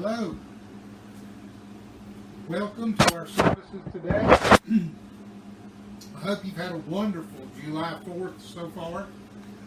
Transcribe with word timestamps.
Hello. 0.00 0.36
Welcome 2.46 2.94
to 2.94 3.14
our 3.16 3.26
services 3.26 3.80
today. 3.90 4.20
I 6.16 6.20
hope 6.20 6.44
you've 6.44 6.56
had 6.56 6.70
a 6.70 6.76
wonderful 6.86 7.48
July 7.60 7.98
4th 8.06 8.40
so 8.40 8.68
far. 8.76 9.08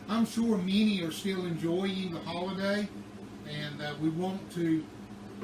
I'm 0.07 0.25
sure 0.25 0.55
many 0.55 1.01
are 1.01 1.11
still 1.11 1.45
enjoying 1.45 2.13
the 2.13 2.21
holiday, 2.21 2.87
and 3.49 3.81
uh, 3.81 3.93
we 4.01 4.07
want 4.07 4.49
to 4.53 4.85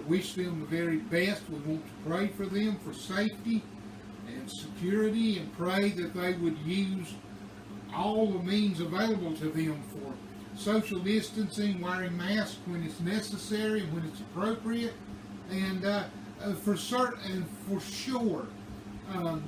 wish 0.08 0.36
them 0.36 0.62
the 0.62 0.66
very 0.68 1.00
best. 1.00 1.42
We 1.50 1.60
want 1.70 1.86
to 1.86 2.10
pray 2.10 2.28
for 2.30 2.46
them 2.46 2.78
for 2.78 2.94
safety 2.94 3.64
and 4.30 4.50
security 4.50 5.40
and 5.40 5.54
pray 5.58 5.90
that 5.90 6.14
they 6.14 6.32
would 6.36 6.58
use 6.60 7.14
all 7.94 8.28
the 8.28 8.40
means 8.40 8.80
available 8.80 9.34
to 9.34 9.50
them 9.50 9.84
for 9.92 10.14
social 10.58 11.00
distancing, 11.00 11.82
wearing 11.82 12.18
masks 12.18 12.58
when 12.66 12.84
it's 12.84 13.00
necessary 13.00 13.84
when 13.88 14.04
it's 14.06 14.22
appropriate, 14.22 14.94
and 15.52 15.86
uh, 15.86 16.04
uh, 16.44 16.54
for 16.54 16.76
certain 16.76 17.32
and 17.32 17.46
for 17.68 17.80
sure, 17.80 18.48
um, 19.14 19.44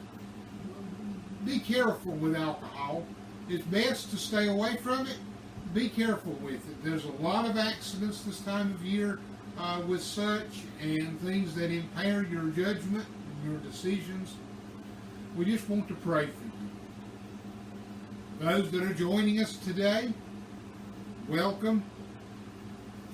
be 1.45 1.59
careful 1.59 2.13
with 2.13 2.35
alcohol. 2.35 3.03
It's 3.49 3.65
best 3.65 4.11
to 4.11 4.17
stay 4.17 4.47
away 4.47 4.77
from 4.77 5.07
it. 5.07 5.17
Be 5.73 5.89
careful 5.89 6.33
with 6.33 6.67
it. 6.69 6.83
There's 6.83 7.05
a 7.05 7.11
lot 7.21 7.49
of 7.49 7.57
accidents 7.57 8.21
this 8.21 8.39
time 8.41 8.73
of 8.73 8.85
year 8.85 9.19
uh, 9.57 9.81
with 9.87 10.01
such 10.01 10.63
and 10.81 11.19
things 11.21 11.55
that 11.55 11.71
impair 11.71 12.23
your 12.23 12.49
judgment 12.49 13.05
and 13.05 13.51
your 13.51 13.59
decisions. 13.61 14.35
We 15.35 15.45
just 15.45 15.69
want 15.69 15.87
to 15.87 15.95
pray 15.95 16.27
for 16.27 16.43
you. 16.43 16.49
Those 18.39 18.71
that 18.71 18.83
are 18.83 18.93
joining 18.93 19.41
us 19.41 19.57
today, 19.57 20.13
welcome. 21.29 21.83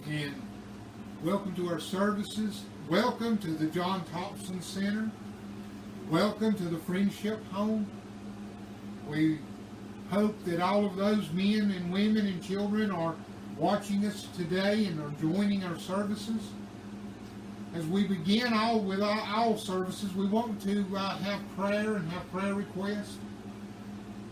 And 0.08 0.41
welcome 1.21 1.53
to 1.55 1.67
our 1.67 1.81
services. 1.81 2.63
Welcome 2.89 3.38
to 3.39 3.52
the 3.52 3.66
John 3.66 4.05
Thompson 4.05 4.61
Center. 4.61 5.11
Welcome 6.09 6.53
to 6.53 6.63
the 6.63 6.77
Friendship 6.77 7.45
Home. 7.52 7.85
We 9.09 9.39
hope 10.09 10.41
that 10.45 10.61
all 10.61 10.85
of 10.85 10.95
those 10.95 11.30
men 11.31 11.72
and 11.72 11.91
women 11.91 12.25
and 12.25 12.41
children 12.41 12.89
are 12.89 13.16
watching 13.57 14.05
us 14.05 14.27
today 14.38 14.85
and 14.85 15.02
are 15.02 15.11
joining 15.19 15.66
our 15.66 15.77
services. 15.77 16.52
As 17.73 17.85
we 17.88 18.07
begin 18.07 18.53
all 18.53 18.79
with 18.79 19.02
all, 19.02 19.27
all 19.27 19.57
services, 19.57 20.13
we 20.16 20.27
want 20.27 20.61
to 20.61 20.85
uh, 20.95 21.17
have 21.17 21.41
prayer 21.57 21.95
and 21.95 22.09
have 22.11 22.31
prayer 22.31 22.53
requests. 22.53 23.17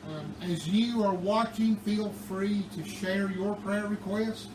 Um, 0.07 0.35
as 0.41 0.67
you 0.67 1.03
are 1.03 1.13
watching, 1.13 1.77
feel 1.77 2.09
free 2.11 2.65
to 2.75 2.83
share 2.83 3.31
your 3.31 3.55
prayer 3.55 3.87
request. 3.87 4.49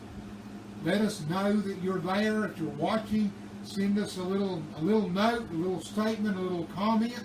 Let 0.83 1.01
us 1.01 1.21
know 1.29 1.57
that 1.57 1.81
you're 1.81 1.99
there. 1.99 2.45
If 2.45 2.57
you're 2.57 2.69
watching, 2.69 3.33
send 3.63 3.97
us 3.97 4.17
a 4.17 4.23
little 4.23 4.61
a 4.77 4.81
little 4.81 5.09
note, 5.09 5.49
a 5.49 5.53
little 5.53 5.81
statement, 5.81 6.37
a 6.37 6.41
little 6.41 6.67
comment. 6.75 7.23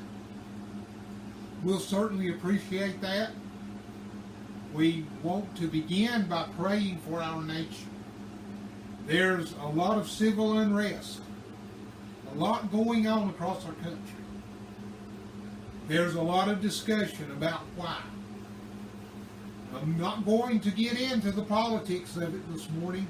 We'll 1.63 1.79
certainly 1.79 2.31
appreciate 2.31 3.01
that. 3.03 3.31
We 4.73 5.07
want 5.23 5.55
to 5.57 5.69
begin 5.69 6.27
by 6.27 6.47
praying 6.59 6.99
for 7.09 7.23
our 7.23 7.43
nation. 7.43 7.91
There's 9.07 9.55
a 9.63 9.67
lot 9.67 9.99
of 9.99 10.09
civil 10.09 10.59
unrest, 10.59 11.21
a 12.33 12.35
lot 12.35 12.73
going 12.73 13.07
on 13.07 13.29
across 13.29 13.65
our 13.67 13.73
country. 13.75 14.25
There's 15.87 16.15
a 16.15 16.23
lot 16.23 16.49
of 16.49 16.61
discussion 16.63 17.31
about 17.31 17.61
why. 17.77 18.01
I'm 19.81 19.99
not 19.99 20.25
going 20.25 20.61
to 20.61 20.71
get 20.71 21.01
into 21.01 21.33
the 21.33 21.43
politics 21.43 22.17
of 22.17 22.35
it 22.35 22.53
this 22.53 22.69
morning, 22.71 23.07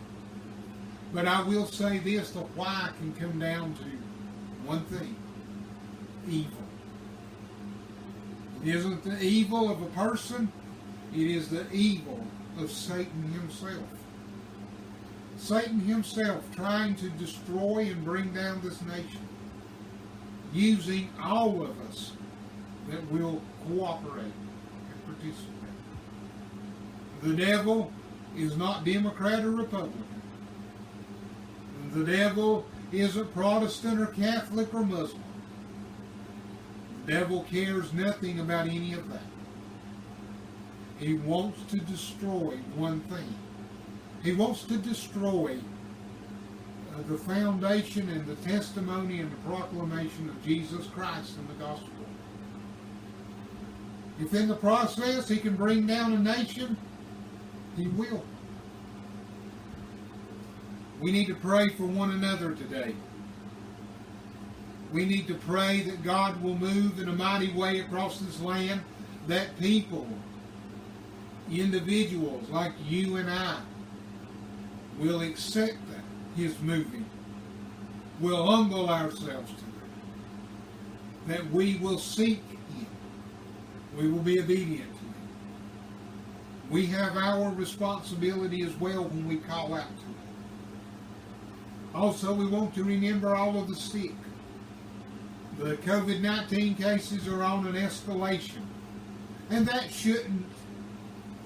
but 1.12 1.26
I 1.26 1.42
will 1.42 1.66
say 1.66 1.98
this 1.98 2.30
the 2.30 2.40
why 2.40 2.90
can 2.98 3.12
come 3.14 3.38
down 3.38 3.74
to 3.74 3.84
one 4.66 4.84
thing 4.84 5.14
evil. 6.28 6.58
It 8.64 8.74
isn't 8.74 9.04
the 9.04 9.20
evil 9.22 9.70
of 9.70 9.82
a 9.82 9.86
person, 9.86 10.50
it 11.12 11.26
is 11.26 11.48
the 11.48 11.70
evil 11.70 12.24
of 12.58 12.70
Satan 12.70 13.22
himself. 13.32 13.84
Satan 15.36 15.80
himself 15.80 16.42
trying 16.54 16.94
to 16.96 17.10
destroy 17.10 17.88
and 17.90 18.04
bring 18.04 18.32
down 18.32 18.60
this 18.62 18.80
nation, 18.82 19.28
using 20.52 21.10
all 21.22 21.62
of 21.62 21.78
us 21.90 22.12
that 22.88 23.10
will 23.10 23.42
cooperate 23.66 24.24
and 24.24 25.04
participate. 25.04 25.53
The 27.24 27.34
devil 27.34 27.90
is 28.36 28.54
not 28.58 28.84
Democrat 28.84 29.42
or 29.46 29.50
Republican. 29.50 30.04
The 31.94 32.04
devil 32.04 32.66
isn't 32.92 33.32
Protestant 33.32 33.98
or 33.98 34.08
Catholic 34.08 34.74
or 34.74 34.84
Muslim. 34.84 35.22
The 37.06 37.12
devil 37.12 37.46
cares 37.50 37.94
nothing 37.94 38.40
about 38.40 38.66
any 38.66 38.92
of 38.92 39.08
that. 39.10 39.22
He 40.98 41.14
wants 41.14 41.62
to 41.70 41.78
destroy 41.78 42.58
one 42.76 43.00
thing. 43.00 43.34
He 44.22 44.34
wants 44.34 44.64
to 44.64 44.76
destroy 44.76 45.58
uh, 46.92 47.02
the 47.08 47.16
foundation 47.16 48.10
and 48.10 48.26
the 48.26 48.36
testimony 48.36 49.20
and 49.20 49.32
the 49.32 49.48
proclamation 49.48 50.28
of 50.28 50.44
Jesus 50.44 50.86
Christ 50.88 51.38
and 51.38 51.48
the 51.48 51.54
gospel. 51.54 51.88
If 54.20 54.34
in 54.34 54.46
the 54.46 54.56
process 54.56 55.26
he 55.26 55.38
can 55.38 55.56
bring 55.56 55.86
down 55.86 56.12
a 56.12 56.18
nation, 56.18 56.76
he 57.76 57.88
will. 57.88 58.24
We 61.00 61.12
need 61.12 61.26
to 61.26 61.34
pray 61.34 61.68
for 61.70 61.84
one 61.86 62.12
another 62.12 62.54
today. 62.54 62.94
We 64.92 65.04
need 65.04 65.26
to 65.26 65.34
pray 65.34 65.80
that 65.82 66.02
God 66.04 66.40
will 66.40 66.56
move 66.56 67.00
in 67.00 67.08
a 67.08 67.12
mighty 67.12 67.52
way 67.52 67.80
across 67.80 68.20
this 68.20 68.40
land, 68.40 68.80
that 69.26 69.58
people, 69.58 70.06
individuals 71.50 72.48
like 72.48 72.72
you 72.86 73.16
and 73.16 73.28
I, 73.28 73.60
will 74.98 75.22
accept 75.22 75.76
that, 75.90 76.04
His 76.36 76.58
moving, 76.60 77.04
will 78.20 78.46
humble 78.46 78.88
ourselves 78.88 79.50
to 79.50 79.58
it, 79.58 81.26
that 81.26 81.50
we 81.50 81.76
will 81.78 81.98
seek 81.98 82.40
Him, 82.48 82.86
we 83.96 84.08
will 84.08 84.22
be 84.22 84.40
obedient. 84.40 84.93
We 86.74 86.86
have 86.86 87.16
our 87.16 87.52
responsibility 87.52 88.62
as 88.62 88.74
well 88.80 89.04
when 89.04 89.28
we 89.28 89.36
call 89.36 89.74
out 89.74 89.86
to 89.86 90.04
Him. 90.06 90.16
Also, 91.94 92.34
we 92.34 92.48
want 92.48 92.74
to 92.74 92.82
remember 92.82 93.32
all 93.32 93.56
of 93.56 93.68
the 93.68 93.76
sick. 93.76 94.10
The 95.56 95.76
COVID 95.76 96.20
19 96.20 96.74
cases 96.74 97.28
are 97.28 97.44
on 97.44 97.68
an 97.68 97.76
escalation, 97.76 98.66
and 99.50 99.64
that 99.68 99.92
shouldn't 99.92 100.46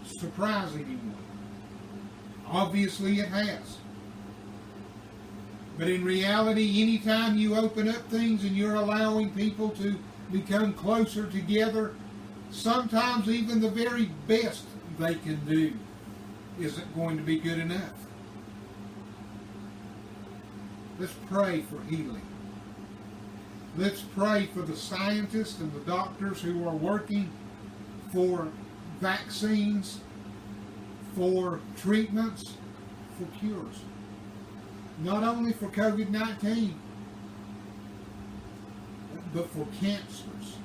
surprise 0.07 0.73
anyone. 0.73 1.15
Obviously, 2.47 3.21
it 3.21 3.29
has. 3.29 3.77
But 5.77 5.89
in 5.89 6.07
reality, 6.07 6.81
anytime 6.81 7.37
you 7.37 7.55
open 7.55 7.87
up 7.87 8.09
things 8.09 8.45
and 8.45 8.57
you're 8.57 8.77
allowing 8.77 9.33
people 9.33 9.69
to 9.73 9.95
become 10.33 10.73
closer 10.73 11.27
together, 11.27 11.95
sometimes 12.51 13.29
even 13.29 13.61
the 13.61 13.69
very 13.69 14.07
best 14.27 14.65
they 14.99 15.15
can 15.15 15.37
do 15.47 15.73
isn't 16.61 16.95
going 16.95 17.17
to 17.17 17.23
be 17.23 17.39
good 17.39 17.59
enough. 17.59 17.93
Let's 20.99 21.15
pray 21.31 21.63
for 21.63 21.81
healing. 21.89 22.23
Let's 23.77 24.01
pray 24.01 24.47
for 24.47 24.63
the 24.63 24.75
scientists 24.75 25.61
and 25.61 25.73
the 25.73 25.81
doctors 25.81 26.41
who 26.41 26.67
are 26.67 26.75
working 26.75 27.31
for 28.13 28.49
vaccines, 29.01 30.01
for 31.15 31.61
treatments, 31.77 32.55
for 33.17 33.27
cures. 33.39 33.83
Not 35.05 35.23
only 35.23 35.53
for 35.53 35.69
COVID 35.69 36.11
19, 36.11 36.75
but 39.33 39.49
for 39.51 39.67
cancers, 39.81 40.57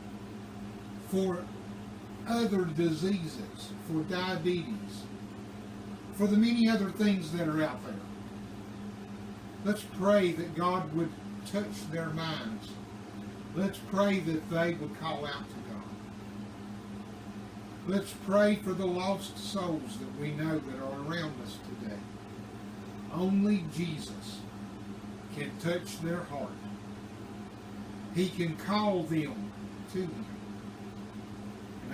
for 1.10 1.46
other 2.28 2.66
diseases, 2.66 3.72
for 3.88 4.02
diabetes, 4.04 5.04
for 6.14 6.28
the 6.28 6.38
many 6.38 6.70
other 6.70 6.90
things 6.92 7.32
that 7.34 7.48
are 7.48 7.64
out 7.64 7.84
there. 7.86 7.96
Let's 9.66 9.84
pray 9.84 10.32
that 10.34 10.56
God 10.56 10.94
would 10.94 11.10
touch 11.52 11.90
their 11.92 12.10
minds. 12.10 12.70
Let's 13.56 13.78
pray 13.78 14.20
that 14.20 14.50
they 14.50 14.74
would 14.74 15.00
call 15.00 15.26
out 15.26 15.48
to 15.50 15.56
God. 15.72 15.84
Let's 17.88 18.14
pray 18.26 18.56
for 18.56 18.74
the 18.74 18.86
lost 18.86 19.38
souls 19.38 19.98
that 20.00 20.20
we 20.20 20.32
know 20.32 20.60
that 20.60 20.80
are 20.80 21.06
around 21.06 21.34
us 21.44 21.58
today. 21.82 21.98
Only 23.14 23.64
Jesus 23.76 24.40
can 25.36 25.52
touch 25.60 26.00
their 26.02 26.24
heart. 26.24 26.50
He 28.16 28.30
can 28.30 28.56
call 28.56 29.04
them 29.04 29.52
to 29.94 30.00
Him. 30.00 30.26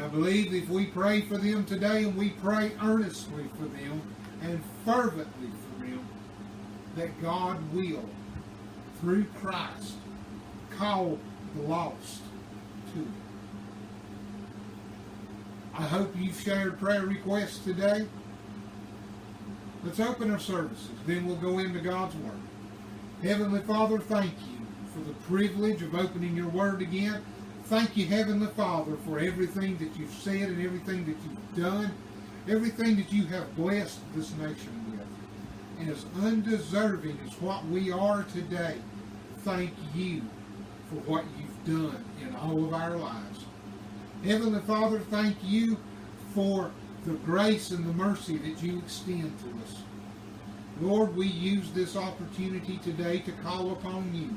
I 0.01 0.07
believe 0.07 0.53
if 0.53 0.69
we 0.69 0.85
pray 0.85 1.21
for 1.21 1.37
them 1.37 1.65
today 1.65 2.03
and 2.03 2.15
we 2.15 2.29
pray 2.29 2.71
earnestly 2.81 3.45
for 3.57 3.65
them 3.65 4.01
and 4.41 4.63
fervently 4.85 5.49
for 5.49 5.85
them, 5.85 6.07
that 6.95 7.21
God 7.21 7.57
will 7.73 8.05
through 9.01 9.25
Christ 9.41 9.95
call 10.77 11.19
the 11.55 11.61
lost 11.63 12.21
to 12.93 13.01
it. 13.01 13.07
I 15.77 15.83
hope 15.83 16.13
you've 16.17 16.39
shared 16.39 16.79
prayer 16.79 17.05
requests 17.05 17.59
today. 17.59 18.07
Let's 19.83 19.99
open 19.99 20.31
our 20.31 20.39
services. 20.39 20.89
Then 21.05 21.25
we'll 21.25 21.37
go 21.37 21.59
into 21.59 21.79
God's 21.79 22.15
Word. 22.15 22.33
Heavenly 23.21 23.61
Father, 23.61 23.99
thank 23.99 24.33
you 24.49 24.65
for 24.93 24.99
the 24.99 25.13
privilege 25.27 25.81
of 25.81 25.95
opening 25.95 26.35
your 26.35 26.49
Word 26.49 26.81
again. 26.81 27.21
Thank 27.69 27.95
you, 27.95 28.07
Heavenly 28.07 28.47
Father, 28.47 28.95
for 29.05 29.19
everything 29.19 29.77
that 29.77 29.95
you've 29.95 30.11
said 30.11 30.49
and 30.49 30.65
everything 30.65 31.05
that 31.05 31.15
you've 31.23 31.63
done, 31.63 31.91
everything 32.47 32.95
that 32.95 33.13
you 33.13 33.27
have 33.27 33.55
blessed 33.55 33.99
this 34.15 34.31
nation 34.37 34.73
with. 34.89 35.05
And 35.79 35.87
as 35.91 36.03
undeserving 36.19 37.19
as 37.27 37.39
what 37.39 37.63
we 37.67 37.91
are 37.91 38.23
today, 38.23 38.77
thank 39.43 39.71
you 39.93 40.23
for 40.89 40.95
what 41.01 41.25
you've 41.37 41.77
done 41.77 42.03
in 42.27 42.35
all 42.37 42.65
of 42.65 42.73
our 42.73 42.95
lives. 42.95 43.45
Heavenly 44.25 44.61
Father, 44.61 45.01
thank 45.01 45.37
you 45.43 45.77
for 46.33 46.71
the 47.05 47.13
grace 47.17 47.69
and 47.69 47.85
the 47.85 47.93
mercy 47.93 48.39
that 48.39 48.63
you 48.63 48.79
extend 48.79 49.31
to 49.41 49.63
us. 49.63 49.75
Lord, 50.81 51.15
we 51.15 51.27
use 51.27 51.69
this 51.69 51.95
opportunity 51.95 52.79
today 52.79 53.19
to 53.19 53.31
call 53.43 53.73
upon 53.73 54.11
you. 54.11 54.35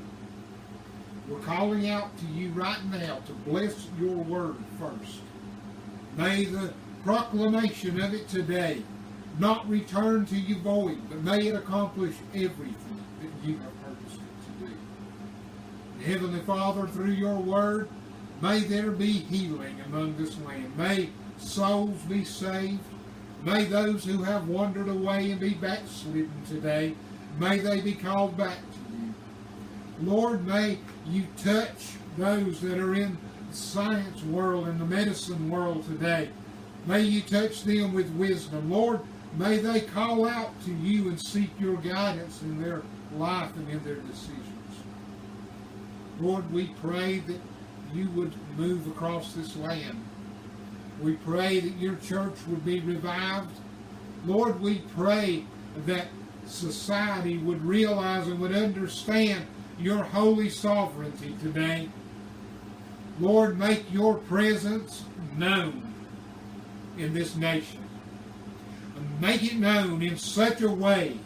We're 1.27 1.39
calling 1.39 1.89
out 1.89 2.17
to 2.17 2.25
you 2.25 2.49
right 2.49 2.83
now 2.91 3.19
to 3.25 3.33
bless 3.49 3.87
your 3.99 4.15
word 4.15 4.57
first. 4.77 5.19
May 6.17 6.45
the 6.45 6.73
proclamation 7.03 8.01
of 8.01 8.13
it 8.13 8.27
today 8.27 8.83
not 9.39 9.67
return 9.67 10.25
to 10.27 10.35
you 10.35 10.55
void, 10.59 10.99
but 11.09 11.23
may 11.23 11.47
it 11.47 11.55
accomplish 11.55 12.15
everything 12.33 13.03
that 13.21 13.47
you 13.47 13.57
have 13.57 13.83
purposed 13.83 14.19
it 14.21 14.65
to 14.65 14.67
do. 14.67 16.11
Heavenly 16.11 16.41
Father, 16.41 16.87
through 16.87 17.11
your 17.11 17.39
word, 17.39 17.87
may 18.41 18.59
there 18.59 18.91
be 18.91 19.11
healing 19.11 19.79
among 19.87 20.17
this 20.17 20.37
land. 20.41 20.77
May 20.77 21.09
souls 21.37 22.01
be 22.01 22.25
saved. 22.25 22.81
May 23.43 23.63
those 23.63 24.03
who 24.03 24.23
have 24.23 24.47
wandered 24.47 24.89
away 24.89 25.31
and 25.31 25.39
be 25.39 25.53
backslidden 25.53 26.43
today, 26.47 26.95
may 27.39 27.59
they 27.59 27.81
be 27.81 27.93
called 27.93 28.37
back. 28.37 28.59
Lord, 30.01 30.45
may 30.45 30.79
you 31.07 31.25
touch 31.37 31.93
those 32.17 32.59
that 32.61 32.77
are 32.77 32.95
in 32.95 33.17
the 33.49 33.55
science 33.55 34.23
world 34.23 34.67
and 34.67 34.79
the 34.79 34.85
medicine 34.85 35.49
world 35.49 35.85
today. 35.85 36.29
May 36.85 37.01
you 37.01 37.21
touch 37.21 37.63
them 37.63 37.93
with 37.93 38.09
wisdom. 38.11 38.71
Lord, 38.71 38.99
may 39.37 39.57
they 39.57 39.81
call 39.81 40.27
out 40.27 40.51
to 40.65 40.73
you 40.73 41.09
and 41.09 41.21
seek 41.21 41.49
your 41.59 41.77
guidance 41.77 42.41
in 42.41 42.61
their 42.61 42.81
life 43.15 43.55
and 43.55 43.69
in 43.69 43.83
their 43.83 43.95
decisions. 43.95 44.39
Lord, 46.19 46.51
we 46.51 46.67
pray 46.81 47.19
that 47.19 47.39
you 47.93 48.09
would 48.09 48.33
move 48.57 48.87
across 48.87 49.33
this 49.33 49.55
land. 49.55 50.03
We 51.01 51.13
pray 51.13 51.59
that 51.59 51.77
your 51.77 51.95
church 51.95 52.35
would 52.47 52.65
be 52.65 52.79
revived. 52.79 53.51
Lord, 54.25 54.59
we 54.61 54.79
pray 54.95 55.45
that 55.85 56.07
society 56.45 57.37
would 57.37 57.63
realize 57.63 58.27
and 58.27 58.39
would 58.39 58.55
understand 58.55 59.45
your 59.79 60.03
holy 60.03 60.49
sovereignty 60.49 61.35
today. 61.41 61.89
Lord, 63.19 63.59
make 63.59 63.91
your 63.91 64.15
presence 64.15 65.03
known 65.37 65.93
in 66.97 67.13
this 67.13 67.35
nation. 67.35 67.79
Make 69.19 69.43
it 69.43 69.57
known 69.57 70.01
in 70.01 70.17
such 70.17 70.61
a 70.61 70.69
way 70.69 71.17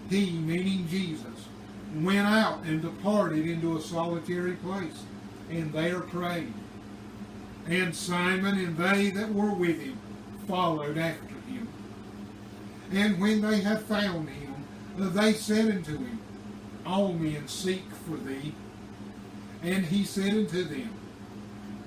he, 0.10 0.32
meaning 0.32 0.88
Jesus, 0.88 1.48
went 1.96 2.28
out 2.28 2.64
and 2.64 2.82
departed 2.82 3.48
into 3.48 3.78
a 3.78 3.82
solitary 3.82 4.54
place, 4.54 5.04
and 5.50 5.72
there 5.74 6.00
prayed. 6.00 6.54
And 7.68 7.96
Simon 7.96 8.58
and 8.58 8.78
they 8.78 9.12
that 9.12 9.34
were 9.34 9.54
with 9.54 9.80
him 9.80 9.98
followed 10.50 10.98
after 10.98 11.36
him. 11.48 11.68
And 12.92 13.20
when 13.20 13.42
they 13.42 13.62
had 13.62 13.82
found 13.84 14.30
him, 14.30 14.56
they 14.98 15.34
said 15.34 15.70
unto 15.70 15.98
him, 15.98 16.20
All 16.86 17.14
men 17.14 17.48
seek 17.48 17.84
for 18.06 18.18
thee. 18.18 18.54
And 19.62 19.86
he 19.86 20.04
said 20.04 20.32
unto 20.32 20.64
them, 20.64 20.90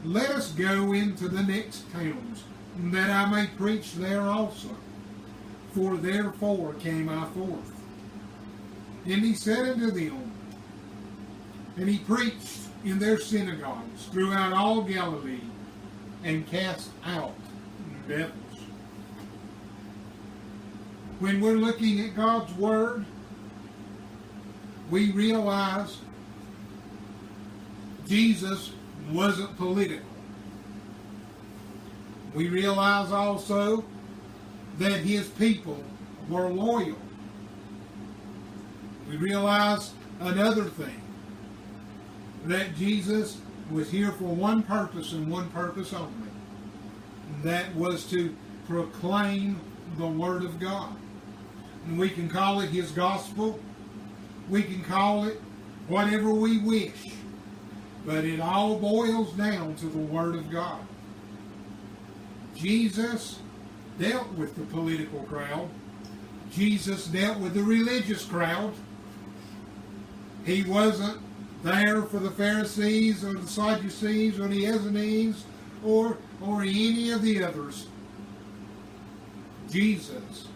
Let 0.04 0.30
us 0.30 0.52
go 0.52 0.92
into 0.92 1.28
the 1.28 1.42
next 1.42 1.90
towns, 1.92 2.44
that 2.76 3.10
I 3.10 3.30
may 3.30 3.46
preach 3.56 3.94
there 3.94 4.22
also. 4.22 4.68
For 5.72 5.96
therefore 5.96 6.74
came 6.74 7.08
I 7.08 7.26
forth. 7.26 7.72
And 9.06 9.22
he 9.22 9.34
said 9.34 9.68
unto 9.70 9.90
them, 9.90 10.32
and 11.76 11.88
he 11.88 11.98
preached 11.98 12.58
in 12.84 12.98
their 12.98 13.18
synagogues 13.18 14.06
throughout 14.06 14.52
all 14.52 14.82
Galilee, 14.82 15.40
and 16.24 16.46
cast 16.46 16.90
out 17.04 17.34
devils 18.06 18.42
when 21.22 21.40
we're 21.40 21.52
looking 21.52 22.00
at 22.00 22.16
God's 22.16 22.52
Word, 22.54 23.04
we 24.90 25.12
realize 25.12 25.98
Jesus 28.08 28.72
wasn't 29.12 29.56
political. 29.56 30.06
We 32.34 32.48
realize 32.48 33.12
also 33.12 33.84
that 34.78 35.00
his 35.00 35.28
people 35.28 35.82
were 36.28 36.48
loyal. 36.48 36.96
We 39.08 39.16
realize 39.16 39.92
another 40.20 40.64
thing 40.64 41.02
that 42.46 42.74
Jesus 42.76 43.40
was 43.70 43.90
here 43.90 44.12
for 44.12 44.24
one 44.24 44.62
purpose 44.62 45.12
and 45.12 45.30
one 45.30 45.50
purpose 45.50 45.92
only. 45.92 46.30
That 47.42 47.74
was 47.74 48.04
to 48.10 48.34
proclaim 48.66 49.60
the 49.96 50.06
Word 50.06 50.44
of 50.44 50.58
God. 50.58 50.94
And 51.86 51.98
we 51.98 52.08
can 52.08 52.28
call 52.28 52.60
it 52.60 52.70
His 52.70 52.90
gospel. 52.90 53.58
We 54.48 54.62
can 54.62 54.82
call 54.82 55.24
it 55.24 55.40
whatever 55.88 56.32
we 56.32 56.58
wish. 56.58 57.12
But 58.04 58.24
it 58.24 58.40
all 58.40 58.78
boils 58.78 59.32
down 59.32 59.76
to 59.76 59.86
the 59.86 59.98
Word 59.98 60.34
of 60.34 60.50
God. 60.50 60.80
Jesus 62.56 63.38
dealt 63.98 64.32
with 64.32 64.56
the 64.56 64.64
political 64.64 65.20
crowd. 65.24 65.68
Jesus 66.50 67.06
dealt 67.06 67.38
with 67.38 67.54
the 67.54 67.62
religious 67.62 68.24
crowd. 68.24 68.74
He 70.44 70.62
wasn't 70.64 71.20
there 71.62 72.02
for 72.02 72.18
the 72.18 72.30
Pharisees 72.30 73.24
or 73.24 73.34
the 73.34 73.46
Sadducees 73.46 74.40
or 74.40 74.48
the 74.48 74.66
Essenes 74.66 75.44
or, 75.84 76.18
or 76.40 76.62
any 76.62 77.10
of 77.10 77.22
the 77.22 77.44
others. 77.44 77.86
Jesus 79.70 80.48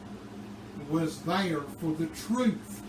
was 0.90 1.22
there 1.22 1.62
for 1.80 1.92
the 1.94 2.06
truth. 2.06 2.82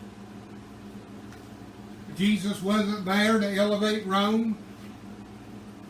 Jesus 2.18 2.62
wasn't 2.64 3.06
there 3.06 3.40
to 3.40 3.56
elevate 3.56 4.06
Rome. 4.08 4.58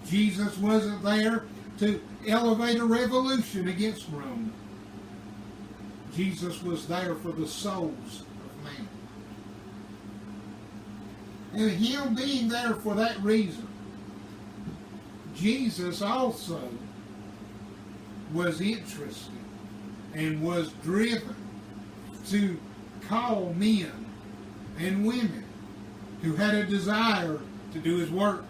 Jesus 0.05 0.57
wasn't 0.57 1.01
there 1.03 1.45
to 1.79 2.01
elevate 2.27 2.79
a 2.79 2.85
revolution 2.85 3.69
against 3.69 4.07
Rome. 4.11 4.51
Jesus 6.13 6.61
was 6.63 6.87
there 6.87 7.15
for 7.15 7.31
the 7.31 7.47
souls 7.47 8.23
of 8.23 8.63
man. 8.63 8.87
And 11.53 11.71
him 11.71 12.15
being 12.15 12.49
there 12.49 12.73
for 12.73 12.93
that 12.95 13.21
reason, 13.21 13.67
Jesus 15.35 16.01
also 16.01 16.59
was 18.33 18.59
interested 18.59 19.31
and 20.13 20.41
was 20.41 20.71
driven 20.83 21.35
to 22.27 22.59
call 23.07 23.53
men 23.53 23.91
and 24.79 25.05
women 25.05 25.46
who 26.27 26.35
had 26.35 26.53
a 26.53 26.65
desire 26.65 27.39
to 27.71 27.79
do 27.79 27.99
his 27.99 28.11
work. 28.11 28.43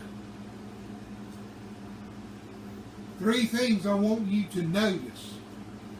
Three 3.20 3.46
things 3.46 3.86
I 3.86 3.94
want 3.94 4.26
you 4.26 4.46
to 4.54 4.64
notice 4.64 5.36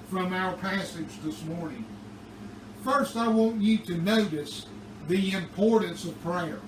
from 0.10 0.34
our 0.34 0.54
passage 0.54 1.22
this 1.24 1.44
morning. 1.44 1.86
First, 2.84 3.16
I 3.16 3.28
want 3.28 3.62
you 3.62 3.78
to 3.78 3.94
notice 3.96 4.66
the 5.08 5.34
importance 5.34 6.06
of 6.06 6.20
prayer. 6.24 6.60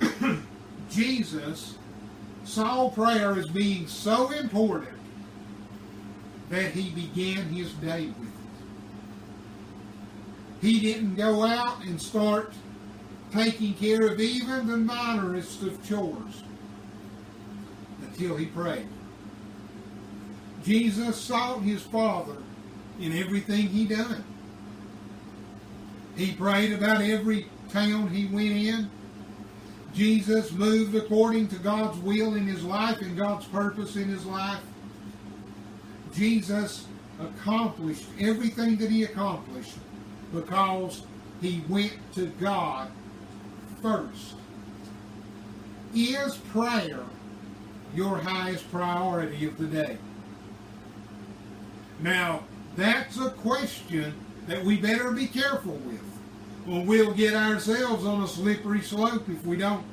Jesus 0.90 1.76
saw 2.44 2.88
prayer 2.90 3.32
as 3.32 3.48
being 3.48 3.88
so 3.88 4.30
important 4.30 4.96
that 6.50 6.70
he 6.70 6.90
began 6.90 7.48
his 7.48 7.72
day 7.74 8.06
with 8.06 8.28
it. 8.28 8.34
He 10.60 10.78
didn't 10.78 11.16
go 11.16 11.44
out 11.44 11.82
and 11.84 12.00
start 12.00 12.52
taking 13.32 13.74
care 13.74 14.06
of 14.06 14.20
even 14.20 14.66
the 14.66 14.76
minorest 14.76 15.62
of 15.66 15.86
chores 15.86 16.42
until 18.02 18.36
he 18.36 18.46
prayed. 18.46 18.86
Jesus 20.64 21.16
sought 21.16 21.62
his 21.62 21.82
Father 21.82 22.36
in 23.00 23.12
everything 23.12 23.68
he 23.68 23.86
done. 23.86 24.24
He 26.16 26.32
prayed 26.32 26.72
about 26.72 27.02
every 27.02 27.46
town 27.70 28.08
he 28.08 28.26
went 28.26 28.52
in. 28.52 28.90
Jesus 29.94 30.52
moved 30.52 30.94
according 30.94 31.48
to 31.48 31.56
God's 31.56 31.98
will 31.98 32.34
in 32.34 32.46
his 32.46 32.64
life 32.64 33.00
and 33.00 33.16
God's 33.16 33.46
purpose 33.46 33.96
in 33.96 34.08
his 34.08 34.24
life. 34.24 34.62
Jesus 36.12 36.86
accomplished 37.20 38.04
everything 38.18 38.76
that 38.76 38.90
he 38.90 39.04
accomplished 39.04 39.74
because 40.32 41.02
he 41.40 41.62
went 41.68 41.92
to 42.14 42.26
God 42.40 42.90
first. 43.82 44.34
Is 45.94 46.36
prayer 46.36 47.04
your 47.94 48.18
highest 48.18 48.70
priority 48.70 49.46
of 49.46 49.56
the 49.56 49.66
day? 49.66 49.98
Now, 52.00 52.44
that's 52.76 53.18
a 53.18 53.30
question 53.30 54.14
that 54.46 54.62
we 54.64 54.76
better 54.76 55.10
be 55.10 55.26
careful 55.26 55.72
with. 55.72 56.02
Or 56.68 56.84
we'll 56.84 57.14
get 57.14 57.34
ourselves 57.34 58.04
on 58.04 58.22
a 58.22 58.28
slippery 58.28 58.82
slope 58.82 59.28
if 59.28 59.44
we 59.46 59.56
don't. 59.56 59.84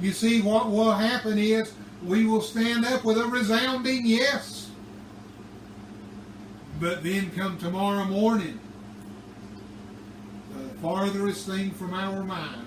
You 0.00 0.12
see, 0.12 0.40
what 0.40 0.70
will 0.70 0.92
happen 0.92 1.38
is 1.38 1.72
we 2.04 2.24
will 2.24 2.40
stand 2.40 2.84
up 2.84 3.04
with 3.04 3.18
a 3.18 3.26
resounding 3.26 4.04
yes. 4.04 4.70
But 6.80 7.04
then 7.04 7.30
come 7.30 7.58
tomorrow 7.58 8.04
morning, 8.04 8.58
farthest 10.82 11.46
thing 11.46 11.70
from 11.70 11.94
our 11.94 12.24
mind 12.24 12.66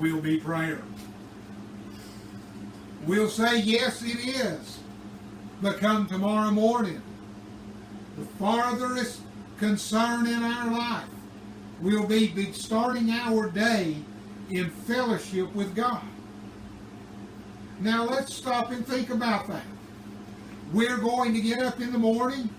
will 0.00 0.20
be 0.20 0.38
prayer. 0.38 0.82
We'll 3.06 3.28
say, 3.28 3.60
yes, 3.60 4.02
it 4.02 4.18
is. 4.18 4.80
But 5.62 5.78
come 5.78 6.06
tomorrow 6.06 6.50
morning, 6.50 7.00
the 8.16 8.24
farthest 8.24 9.20
concern 9.58 10.26
in 10.26 10.42
our 10.42 10.70
life 10.70 11.08
will 11.80 12.06
be 12.06 12.52
starting 12.52 13.10
our 13.10 13.48
day 13.48 13.96
in 14.50 14.70
fellowship 14.70 15.54
with 15.54 15.74
God. 15.74 16.02
Now 17.80 18.04
let's 18.04 18.34
stop 18.34 18.72
and 18.72 18.84
think 18.84 19.10
about 19.10 19.46
that. 19.46 19.64
We're 20.72 20.98
going 20.98 21.32
to 21.34 21.40
get 21.40 21.60
up 21.60 21.80
in 21.80 21.92
the 21.92 21.98
morning. 21.98 22.50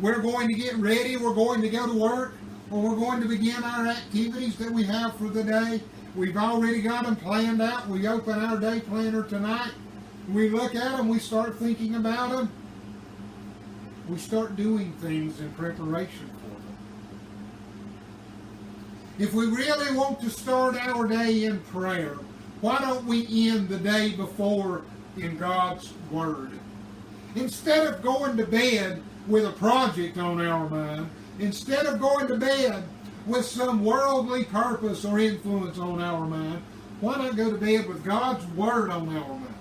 We're 0.00 0.20
going 0.20 0.48
to 0.48 0.54
get 0.54 0.74
ready. 0.76 1.16
We're 1.16 1.34
going 1.34 1.60
to 1.60 1.68
go 1.68 1.86
to 1.86 1.98
work. 1.98 2.34
Or 2.70 2.82
we're 2.82 2.96
going 2.96 3.20
to 3.22 3.28
begin 3.28 3.62
our 3.62 3.86
activities 3.86 4.56
that 4.56 4.70
we 4.70 4.84
have 4.84 5.16
for 5.16 5.28
the 5.28 5.44
day. 5.44 5.80
We've 6.14 6.36
already 6.36 6.82
got 6.82 7.04
them 7.04 7.16
planned 7.16 7.62
out. 7.62 7.88
We 7.88 8.06
open 8.08 8.38
our 8.42 8.58
day 8.58 8.80
planner 8.80 9.22
tonight. 9.22 9.72
We 10.32 10.48
look 10.48 10.74
at 10.74 10.96
them. 10.96 11.08
We 11.08 11.18
start 11.18 11.58
thinking 11.58 11.94
about 11.94 12.30
them 12.30 12.50
we 14.08 14.18
start 14.18 14.56
doing 14.56 14.92
things 14.94 15.40
in 15.40 15.50
preparation 15.52 16.30
for 16.40 16.48
them. 16.48 16.76
If 19.18 19.34
we 19.34 19.46
really 19.46 19.96
want 19.96 20.20
to 20.20 20.30
start 20.30 20.76
our 20.76 21.06
day 21.06 21.44
in 21.44 21.60
prayer, 21.60 22.16
why 22.60 22.78
don't 22.78 23.04
we 23.06 23.50
end 23.50 23.68
the 23.68 23.78
day 23.78 24.12
before 24.12 24.82
in 25.16 25.36
God's 25.36 25.92
Word? 26.10 26.52
Instead 27.34 27.86
of 27.86 28.02
going 28.02 28.36
to 28.36 28.46
bed 28.46 29.02
with 29.26 29.44
a 29.44 29.52
project 29.52 30.18
on 30.18 30.40
our 30.40 30.68
mind, 30.68 31.10
instead 31.38 31.86
of 31.86 32.00
going 32.00 32.26
to 32.28 32.36
bed 32.36 32.84
with 33.26 33.44
some 33.44 33.84
worldly 33.84 34.44
purpose 34.44 35.04
or 35.04 35.18
influence 35.18 35.78
on 35.78 36.00
our 36.00 36.26
mind, 36.26 36.62
why 37.00 37.16
not 37.16 37.36
go 37.36 37.50
to 37.50 37.58
bed 37.58 37.86
with 37.86 38.04
God's 38.04 38.46
Word 38.48 38.90
on 38.90 39.08
our 39.08 39.28
mind? 39.28 39.54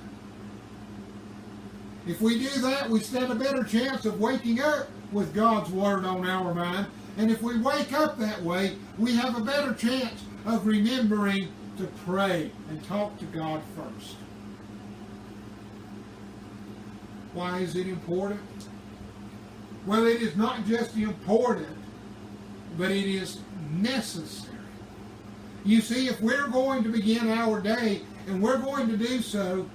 If 2.08 2.22
we 2.22 2.39
do 2.39 2.62
that, 2.62 2.89
we 2.89 3.00
stand 3.00 3.32
a 3.32 3.36
better 3.36 3.63
chance 3.63 4.05
of 4.05 4.20
waking 4.20 4.62
up 4.62 4.88
with 5.12 5.34
God's 5.34 5.72
Word 5.72 6.05
on 6.05 6.27
our 6.27 6.53
mind. 6.53 6.88
And 7.17 7.32
if 7.32 7.41
we 7.41 7.60
wake 7.60 7.94
up 7.94 8.17
that 8.20 8.41
way, 8.44 8.75
we 8.98 9.15
have 9.15 9.38
a 9.38 9.41
better 9.41 9.74
chance 9.74 10.22
of 10.46 10.67
remembering 10.67 11.50
to 11.77 11.88
pray 12.05 12.51
and 12.70 12.84
talk 12.86 13.17
to 13.20 13.25
God 13.25 13.62
first. 13.75 14.15
Why 17.34 17.60
is 17.60 17.75
it 17.75 17.88
important? 17.88 18.39
Well, 19.86 20.08
it 20.08 20.22
is 20.22 20.36
not 20.36 20.65
just 20.65 20.96
important, 20.98 21.77
but 22.77 22.92
it 22.92 23.06
is 23.06 23.39
necessary. 23.72 24.58
You 25.63 25.82
see, 25.82 26.08
if 26.08 26.20
we're 26.22 26.48
going 26.48 26.84
to 26.84 26.89
begin 26.89 27.30
our 27.30 27.60
day, 27.60 28.01
and 28.27 28.42
we're 28.42 28.58
going 28.58 28.88
to 28.88 28.98
do 28.98 29.22
so 29.22 29.70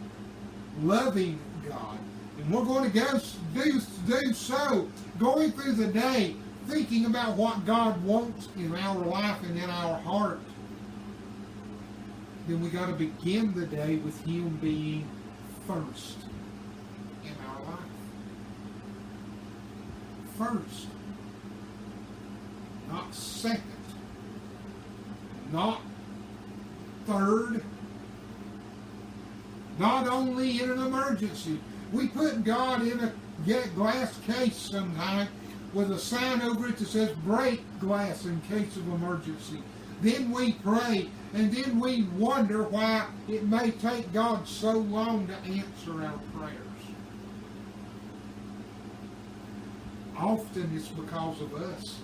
loving 0.82 1.38
God, 1.68 1.98
and 2.38 2.52
we're 2.52 2.64
going 2.64 2.90
to 2.90 2.98
go 2.98 3.20
do, 3.54 3.80
do 4.06 4.32
so, 4.32 4.88
going 5.18 5.52
through 5.52 5.72
the 5.72 5.86
day, 5.86 6.36
thinking 6.66 7.06
about 7.06 7.36
what 7.36 7.64
God 7.66 8.02
wants 8.04 8.48
in 8.56 8.74
our 8.74 8.98
life 9.04 9.42
and 9.42 9.58
in 9.58 9.68
our 9.70 9.98
heart. 10.00 10.40
Then 12.46 12.60
we 12.60 12.70
got 12.70 12.86
to 12.86 12.94
begin 12.94 13.54
the 13.54 13.66
day 13.66 13.96
with 13.96 14.24
Him 14.24 14.56
being 14.60 15.08
first 15.66 16.18
in 17.24 17.32
our 17.48 17.62
life. 17.70 17.80
First. 20.40 20.86
Not 22.88 23.14
second. 23.14 23.62
Not 25.52 25.82
third. 27.06 27.62
Not 29.78 30.08
only 30.08 30.62
in 30.62 30.70
an 30.70 30.78
emergency, 30.78 31.60
we 31.92 32.08
put 32.08 32.42
God 32.42 32.86
in 32.86 33.00
a 33.00 33.12
glass 33.74 34.18
case 34.20 34.56
sometime 34.56 35.28
with 35.74 35.92
a 35.92 35.98
sign 35.98 36.40
over 36.40 36.68
it 36.68 36.78
that 36.78 36.88
says 36.88 37.10
break 37.22 37.60
glass 37.78 38.24
in 38.24 38.40
case 38.42 38.76
of 38.76 38.88
emergency. 38.88 39.62
Then 40.00 40.30
we 40.30 40.52
pray, 40.52 41.10
and 41.34 41.52
then 41.52 41.78
we 41.78 42.04
wonder 42.16 42.62
why 42.62 43.06
it 43.28 43.46
may 43.46 43.72
take 43.72 44.10
God 44.14 44.48
so 44.48 44.72
long 44.72 45.26
to 45.26 45.34
answer 45.34 46.02
our 46.02 46.18
prayers. 46.34 46.69
Often 50.20 50.70
it's 50.76 50.88
because 50.88 51.40
of 51.40 51.54
us. 51.54 51.98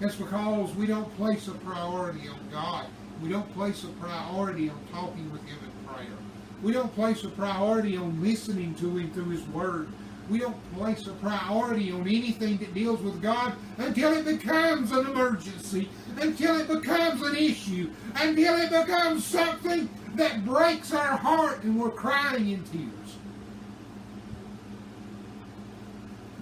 It's 0.00 0.14
because 0.14 0.72
we 0.76 0.86
don't 0.86 1.12
place 1.16 1.48
a 1.48 1.52
priority 1.52 2.28
on 2.28 2.38
God. 2.52 2.86
We 3.20 3.28
don't 3.28 3.52
place 3.54 3.82
a 3.82 3.88
priority 3.88 4.68
on 4.68 4.78
talking 4.92 5.30
with 5.32 5.42
Him 5.42 5.58
in 5.64 5.88
prayer. 5.92 6.16
We 6.62 6.72
don't 6.72 6.94
place 6.94 7.24
a 7.24 7.28
priority 7.28 7.96
on 7.96 8.22
listening 8.22 8.76
to 8.76 8.96
Him 8.96 9.10
through 9.10 9.30
His 9.30 9.42
Word. 9.48 9.88
We 10.30 10.38
don't 10.38 10.56
place 10.74 11.06
a 11.08 11.12
priority 11.14 11.90
on 11.90 12.02
anything 12.02 12.58
that 12.58 12.72
deals 12.74 13.00
with 13.02 13.20
God 13.20 13.54
until 13.78 14.12
it 14.12 14.24
becomes 14.24 14.92
an 14.92 15.06
emergency, 15.06 15.88
until 16.20 16.60
it 16.60 16.68
becomes 16.68 17.22
an 17.22 17.36
issue, 17.36 17.90
until 18.16 18.54
it 18.56 18.70
becomes 18.70 19.24
something 19.24 19.88
that 20.14 20.44
breaks 20.44 20.92
our 20.92 21.16
heart 21.16 21.64
and 21.64 21.78
we're 21.78 21.90
crying 21.90 22.50
in 22.50 22.62
tears. 22.64 23.01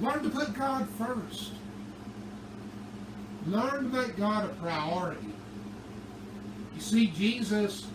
Learn 0.00 0.22
to 0.22 0.30
put 0.30 0.54
God 0.54 0.88
first. 0.90 1.52
Learn 3.46 3.90
to 3.90 3.96
make 3.96 4.16
God 4.16 4.44
a 4.44 4.48
priority. 4.54 5.34
You 6.74 6.80
see, 6.80 7.06
Jesus 7.08 7.86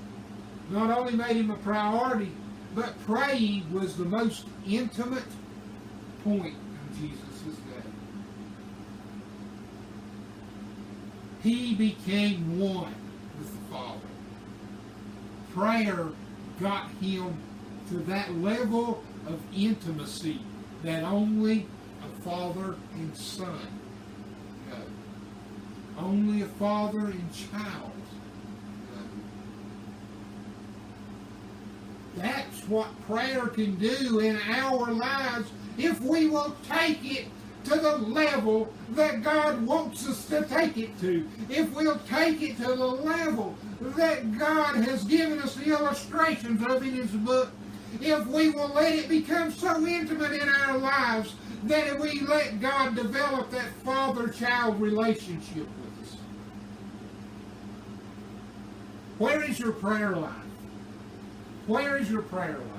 not 0.70 0.96
only 0.96 1.14
made 1.14 1.36
him 1.36 1.52
a 1.52 1.58
priority, 1.58 2.32
but 2.76 3.00
praying 3.06 3.72
was 3.74 3.96
the 3.96 4.06
most 4.06 4.46
intimate 4.68 5.24
point 6.24 6.56
in 6.56 7.10
Jesus' 7.10 7.56
day. 7.56 7.90
He 11.42 11.74
became 11.76 12.60
one 12.60 12.94
with 13.40 13.52
the 13.52 13.74
Father. 13.74 14.00
Prayer 15.54 16.10
got 16.60 16.90
him 17.02 17.38
to 17.90 17.98
that 18.00 18.36
level 18.36 19.04
of 19.28 19.40
intimacy 19.56 20.42
that 20.84 21.04
only 21.04 21.68
father 22.26 22.76
and 22.96 23.16
son 23.16 23.60
know. 24.70 24.78
Only 26.00 26.42
a 26.42 26.48
father 26.48 26.98
and 26.98 27.32
child 27.32 27.92
uh, 28.92 29.00
That's 32.18 32.68
what 32.68 32.88
prayer 33.06 33.46
can 33.48 33.76
do 33.76 34.20
in 34.20 34.40
our 34.50 34.92
lives 34.92 35.52
if 35.78 36.02
we 36.02 36.28
will 36.28 36.56
take 36.68 37.06
it 37.06 37.28
to 37.66 37.76
the 37.76 37.98
level 37.98 38.74
that 38.92 39.24
God 39.24 39.62
wants 39.66 40.08
us 40.08 40.26
to 40.28 40.46
take 40.46 40.78
it 40.78 41.00
to. 41.02 41.28
If 41.50 41.72
we'll 41.76 42.00
take 42.10 42.42
it 42.42 42.58
to 42.58 42.68
the 42.68 42.88
level 42.88 43.56
that 43.82 44.38
God 44.38 44.76
has 44.78 45.04
given 45.04 45.40
us 45.40 45.56
the 45.56 45.78
illustrations 45.78 46.64
of 46.66 46.82
in 46.82 46.94
His 46.94 47.12
book, 47.12 47.52
if 48.02 48.26
we 48.28 48.50
will 48.50 48.70
let 48.70 48.94
it 48.94 49.10
become 49.10 49.52
so 49.52 49.86
intimate 49.86 50.34
in 50.34 50.50
our 50.50 50.78
lives 50.78 51.36
that 51.66 52.00
we 52.00 52.22
let 52.22 52.60
God 52.60 52.96
develop 52.96 53.50
that 53.52 53.70
father-child 53.84 54.80
relationship 54.80 55.68
with 55.68 56.04
us. 56.04 56.18
Where 59.18 59.44
is 59.44 59.60
your 59.60 59.72
prayer 59.72 60.16
life? 60.16 60.32
Where 61.68 61.98
is 61.98 62.10
your 62.10 62.22
prayer 62.22 62.58
life? 62.58 62.70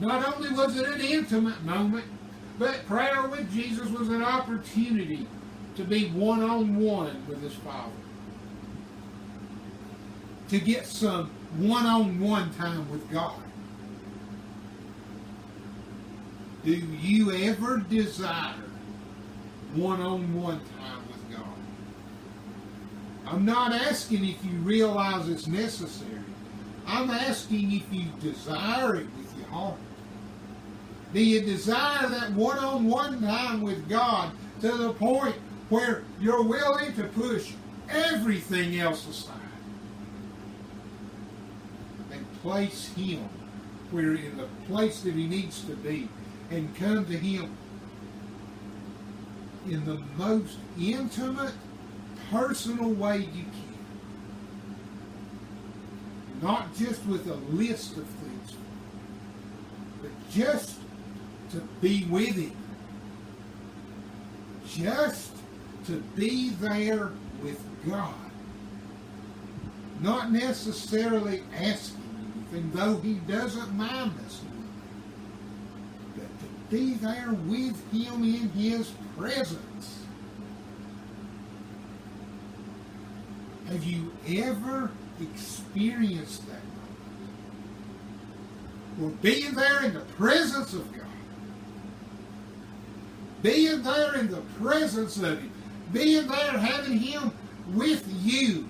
Not 0.00 0.36
only 0.36 0.50
was 0.50 0.76
it 0.76 0.88
an 0.88 1.00
intimate 1.00 1.62
moment, 1.64 2.06
but 2.58 2.86
prayer 2.86 3.26
with 3.28 3.52
Jesus 3.52 3.88
was 3.90 4.08
an 4.08 4.22
opportunity 4.22 5.26
to 5.76 5.84
be 5.84 6.08
one 6.08 6.42
on 6.42 6.76
one 6.76 7.26
with 7.28 7.42
his 7.42 7.54
Father. 7.54 7.92
To 10.48 10.60
get 10.60 10.86
some 10.86 11.30
one 11.58 11.84
on 11.84 12.20
one 12.20 12.54
time 12.54 12.90
with 12.90 13.10
God. 13.10 13.42
Do 16.66 16.72
you 17.00 17.30
ever 17.30 17.76
desire 17.76 18.56
one 19.74 20.00
on 20.00 20.34
one 20.34 20.58
time 20.80 21.06
with 21.06 21.38
God? 21.38 21.46
I'm 23.24 23.44
not 23.44 23.72
asking 23.72 24.24
if 24.24 24.44
you 24.44 24.50
realize 24.58 25.28
it's 25.28 25.46
necessary. 25.46 26.24
I'm 26.84 27.08
asking 27.08 27.70
if 27.70 27.84
you 27.92 28.06
desire 28.20 28.96
it 28.96 29.06
with 29.16 29.32
your 29.38 29.46
heart. 29.46 29.78
Do 31.14 31.24
you 31.24 31.40
desire 31.42 32.08
that 32.08 32.32
one 32.32 32.58
on 32.58 32.86
one 32.86 33.22
time 33.22 33.62
with 33.62 33.88
God 33.88 34.32
to 34.60 34.72
the 34.72 34.92
point 34.92 35.36
where 35.68 36.02
you're 36.20 36.42
willing 36.42 36.94
to 36.94 37.04
push 37.04 37.52
everything 37.88 38.80
else 38.80 39.06
aside 39.06 39.34
and 42.10 42.42
place 42.42 42.92
Him 42.96 43.28
where 43.92 44.16
in 44.16 44.36
the 44.36 44.48
place 44.66 45.02
that 45.02 45.14
He 45.14 45.28
needs 45.28 45.60
to 45.60 45.76
be 45.76 46.08
and 46.50 46.74
come 46.76 47.04
to 47.06 47.16
Him 47.16 47.56
in 49.68 49.84
the 49.84 50.00
most 50.16 50.58
intimate, 50.80 51.52
personal 52.30 52.90
way 52.90 53.18
you 53.18 53.44
can? 53.44 53.76
Not 56.42 56.74
just 56.76 57.04
with 57.06 57.26
a 57.28 57.34
list 57.34 57.96
of 57.96 58.06
things, 58.06 58.54
but 60.02 60.10
just 60.30 60.78
to 61.50 61.58
be 61.80 62.04
with 62.04 62.36
Him. 62.36 62.56
Just 64.68 65.32
to 65.86 66.02
be 66.14 66.50
there 66.50 67.12
with 67.42 67.62
God. 67.88 68.14
Not 70.00 70.30
necessarily 70.30 71.42
asking 71.54 72.02
anything, 72.52 72.70
though 72.74 72.98
He 72.98 73.14
doesn't 73.14 73.72
mind 73.74 74.12
us. 74.26 74.42
Be 76.70 76.94
there 76.94 77.32
with 77.46 77.92
Him 77.92 78.24
in 78.24 78.50
His 78.50 78.90
presence. 79.16 80.04
Have 83.68 83.84
you 83.84 84.12
ever 84.28 84.90
experienced 85.20 86.46
that? 86.48 86.60
Well, 88.98 89.12
being 89.22 89.54
there 89.54 89.84
in 89.84 89.94
the 89.94 90.00
presence 90.00 90.72
of 90.72 90.90
God, 90.92 91.02
being 93.42 93.82
there 93.82 94.14
in 94.16 94.28
the 94.30 94.40
presence 94.58 95.18
of 95.18 95.40
Him, 95.40 95.52
being 95.92 96.26
there 96.26 96.52
having 96.52 96.98
Him 96.98 97.32
with 97.74 98.04
you 98.24 98.68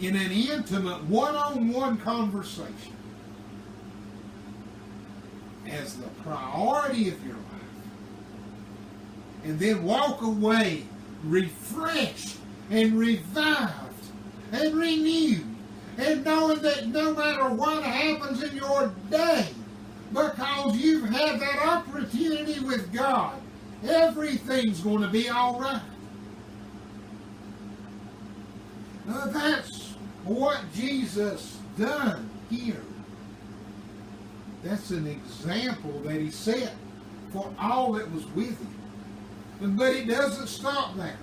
in 0.00 0.16
an 0.16 0.30
intimate 0.30 1.02
one-on-one 1.04 1.98
conversation 1.98 2.92
as 5.70 5.96
the 5.96 6.08
priority 6.22 7.08
of 7.08 7.24
your 7.24 7.36
life. 7.36 7.44
And 9.44 9.58
then 9.58 9.84
walk 9.84 10.22
away 10.22 10.84
refreshed 11.24 12.36
and 12.70 12.98
revived 12.98 13.72
and 14.52 14.74
renewed 14.74 15.44
and 15.98 16.24
knowing 16.24 16.58
that 16.58 16.86
no 16.88 17.14
matter 17.14 17.48
what 17.48 17.82
happens 17.82 18.42
in 18.42 18.54
your 18.56 18.92
day, 19.10 19.48
because 20.12 20.76
you've 20.76 21.08
had 21.08 21.40
that 21.40 21.58
opportunity 21.66 22.60
with 22.60 22.92
God, 22.92 23.34
everything's 23.86 24.80
going 24.80 25.02
to 25.02 25.08
be 25.08 25.28
all 25.28 25.58
right. 25.58 25.80
Now 29.06 29.26
that's 29.26 29.94
what 30.24 30.60
Jesus 30.74 31.58
done 31.78 32.28
here. 32.50 32.82
That's 34.66 34.90
an 34.90 35.06
example 35.06 36.00
that 36.00 36.20
he 36.20 36.28
set 36.28 36.74
for 37.32 37.54
all 37.58 37.92
that 37.92 38.10
was 38.10 38.26
with 38.32 38.58
him. 38.58 39.76
But 39.76 39.94
it 39.94 40.08
doesn't 40.08 40.48
stop 40.48 40.96
there. 40.96 41.18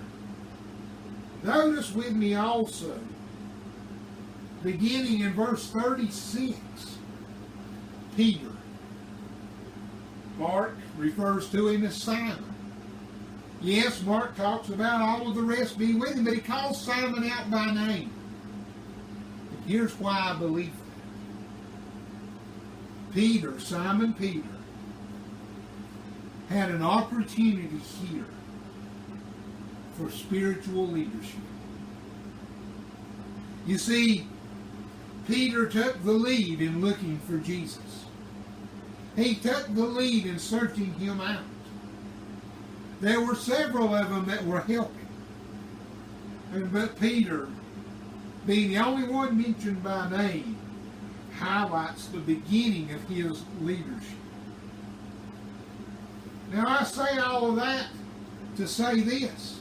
Notice 1.42 1.92
with 1.92 2.12
me 2.12 2.36
also, 2.36 2.98
beginning 4.62 5.20
in 5.20 5.34
verse 5.34 5.68
36, 5.68 6.56
Peter. 8.16 8.50
Mark 10.38 10.74
refers 10.96 11.50
to 11.50 11.68
him 11.68 11.84
as 11.84 11.96
Simon. 11.96 12.42
Yes, 13.60 14.02
Mark 14.02 14.36
talks 14.36 14.70
about 14.70 15.02
all 15.02 15.28
of 15.28 15.34
the 15.34 15.42
rest 15.42 15.78
being 15.78 15.98
with 15.98 16.14
him, 16.14 16.24
but 16.24 16.32
he 16.32 16.40
calls 16.40 16.82
Simon 16.82 17.30
out 17.30 17.50
by 17.50 17.66
name. 17.66 18.10
And 19.50 19.70
here's 19.70 19.92
why 20.00 20.32
I 20.34 20.38
believe. 20.38 20.72
Peter, 23.14 23.60
Simon 23.60 24.12
Peter, 24.12 24.42
had 26.48 26.70
an 26.70 26.82
opportunity 26.82 27.78
here 28.02 28.24
for 29.96 30.10
spiritual 30.10 30.88
leadership. 30.88 31.40
You 33.66 33.78
see, 33.78 34.26
Peter 35.28 35.68
took 35.68 36.02
the 36.02 36.12
lead 36.12 36.60
in 36.60 36.80
looking 36.80 37.18
for 37.20 37.38
Jesus. 37.38 38.04
He 39.14 39.36
took 39.36 39.72
the 39.74 39.86
lead 39.86 40.26
in 40.26 40.40
searching 40.40 40.92
him 40.94 41.20
out. 41.20 41.44
There 43.00 43.20
were 43.20 43.36
several 43.36 43.94
of 43.94 44.10
them 44.10 44.26
that 44.26 44.44
were 44.44 44.60
helping. 44.60 45.06
But 46.52 46.98
Peter, 46.98 47.48
being 48.44 48.70
the 48.70 48.78
only 48.78 49.08
one 49.08 49.40
mentioned 49.40 49.82
by 49.84 50.10
name, 50.10 50.58
highlights 51.38 52.06
the 52.06 52.18
beginning 52.18 52.90
of 52.92 53.02
his 53.08 53.42
leadership. 53.60 54.18
Now 56.52 56.66
I 56.68 56.84
say 56.84 57.18
all 57.18 57.50
of 57.50 57.56
that 57.56 57.86
to 58.56 58.68
say 58.68 59.00
this. 59.00 59.60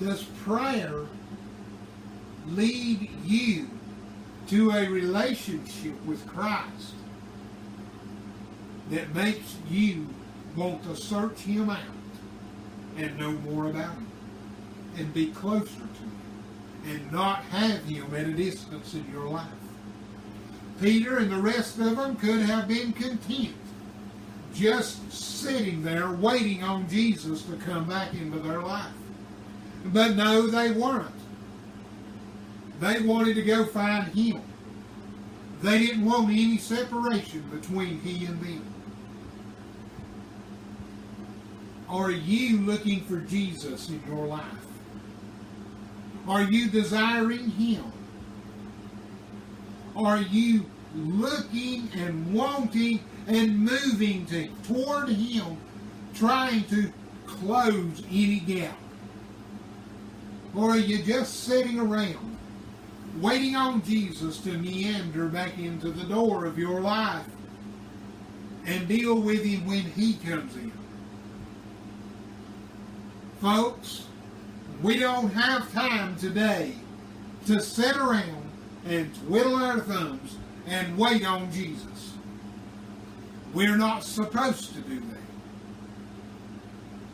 Does 0.00 0.24
prayer 0.44 1.06
lead 2.48 3.08
you 3.24 3.70
to 4.48 4.70
a 4.72 4.88
relationship 4.88 6.04
with 6.04 6.26
Christ 6.26 6.94
that 8.90 9.14
makes 9.14 9.56
you 9.70 10.08
want 10.56 10.82
to 10.84 10.96
search 10.96 11.38
him 11.38 11.70
out 11.70 11.78
and 12.96 13.16
know 13.18 13.32
more 13.32 13.66
about 13.66 13.94
him 13.94 14.06
and 14.96 15.14
be 15.14 15.28
closer 15.28 15.66
to 15.66 15.80
him 15.80 16.21
and 16.84 17.12
not 17.12 17.42
have 17.44 17.84
him 17.84 18.14
at 18.14 18.26
a 18.26 18.32
distance 18.32 18.94
in 18.94 19.04
your 19.12 19.28
life. 19.28 19.46
Peter 20.80 21.18
and 21.18 21.30
the 21.30 21.40
rest 21.40 21.78
of 21.78 21.96
them 21.96 22.16
could 22.16 22.40
have 22.40 22.66
been 22.66 22.92
content 22.92 23.54
just 24.54 25.10
sitting 25.12 25.82
there 25.82 26.12
waiting 26.12 26.62
on 26.62 26.88
Jesus 26.88 27.42
to 27.42 27.56
come 27.56 27.88
back 27.88 28.12
into 28.14 28.38
their 28.38 28.60
life. 28.60 28.92
But 29.86 30.16
no, 30.16 30.46
they 30.46 30.70
weren't. 30.70 31.14
They 32.80 33.00
wanted 33.00 33.34
to 33.36 33.42
go 33.42 33.64
find 33.64 34.08
him. 34.08 34.42
They 35.62 35.78
didn't 35.78 36.04
want 36.04 36.30
any 36.30 36.58
separation 36.58 37.42
between 37.50 38.00
he 38.00 38.26
and 38.26 38.40
them. 38.40 38.64
Are 41.88 42.10
you 42.10 42.60
looking 42.60 43.02
for 43.02 43.18
Jesus 43.18 43.88
in 43.88 44.02
your 44.08 44.26
life? 44.26 44.44
Are 46.28 46.42
you 46.42 46.68
desiring 46.68 47.50
him? 47.50 47.84
Are 49.96 50.20
you 50.20 50.66
looking 50.94 51.88
and 51.94 52.32
wanting 52.32 53.00
and 53.26 53.58
moving 53.58 54.26
to, 54.26 54.48
toward 54.62 55.08
him, 55.08 55.56
trying 56.14 56.64
to 56.64 56.92
close 57.26 58.02
any 58.10 58.40
gap? 58.40 58.76
Or 60.54 60.70
are 60.70 60.78
you 60.78 61.02
just 61.02 61.44
sitting 61.44 61.78
around 61.78 62.36
waiting 63.20 63.56
on 63.56 63.82
Jesus 63.82 64.38
to 64.38 64.56
meander 64.56 65.26
back 65.28 65.58
into 65.58 65.90
the 65.90 66.04
door 66.04 66.44
of 66.44 66.58
your 66.58 66.80
life 66.80 67.26
and 68.64 68.86
deal 68.86 69.20
with 69.20 69.44
him 69.44 69.66
when 69.66 69.82
he 69.82 70.14
comes 70.14 70.54
in? 70.56 70.72
Folks, 73.40 74.06
we 74.82 74.98
don't 74.98 75.30
have 75.30 75.72
time 75.72 76.16
today 76.16 76.74
to 77.46 77.60
sit 77.60 77.96
around 77.96 78.50
and 78.84 79.14
twiddle 79.26 79.56
our 79.56 79.80
thumbs 79.80 80.36
and 80.66 80.98
wait 80.98 81.24
on 81.24 81.50
Jesus. 81.52 82.14
We're 83.54 83.76
not 83.76 84.02
supposed 84.02 84.74
to 84.74 84.80
do 84.80 84.98
that. 85.00 85.06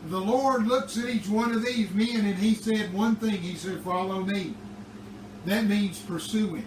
The 0.09 0.19
Lord 0.19 0.65
looks 0.65 0.97
at 0.97 1.09
each 1.09 1.27
one 1.27 1.51
of 1.51 1.63
these 1.63 1.91
men 1.91 2.25
and 2.25 2.35
he 2.35 2.55
said 2.55 2.91
one 2.93 3.15
thing. 3.17 3.37
He 3.37 3.55
said, 3.55 3.81
follow 3.81 4.21
me. 4.21 4.55
That 5.45 5.65
means 5.65 5.99
pursue 5.99 6.55
him. 6.55 6.65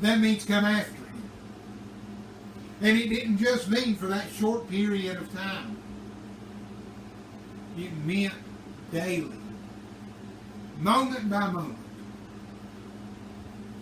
That 0.00 0.20
means 0.20 0.44
come 0.44 0.64
after 0.64 0.92
him. 0.92 1.30
And 2.80 2.98
it 2.98 3.08
didn't 3.08 3.38
just 3.38 3.68
mean 3.68 3.96
for 3.96 4.06
that 4.06 4.30
short 4.32 4.68
period 4.70 5.16
of 5.16 5.32
time. 5.34 5.76
It 7.76 7.92
meant 8.04 8.34
daily. 8.92 9.30
Moment 10.78 11.30
by 11.30 11.46
moment. 11.48 11.78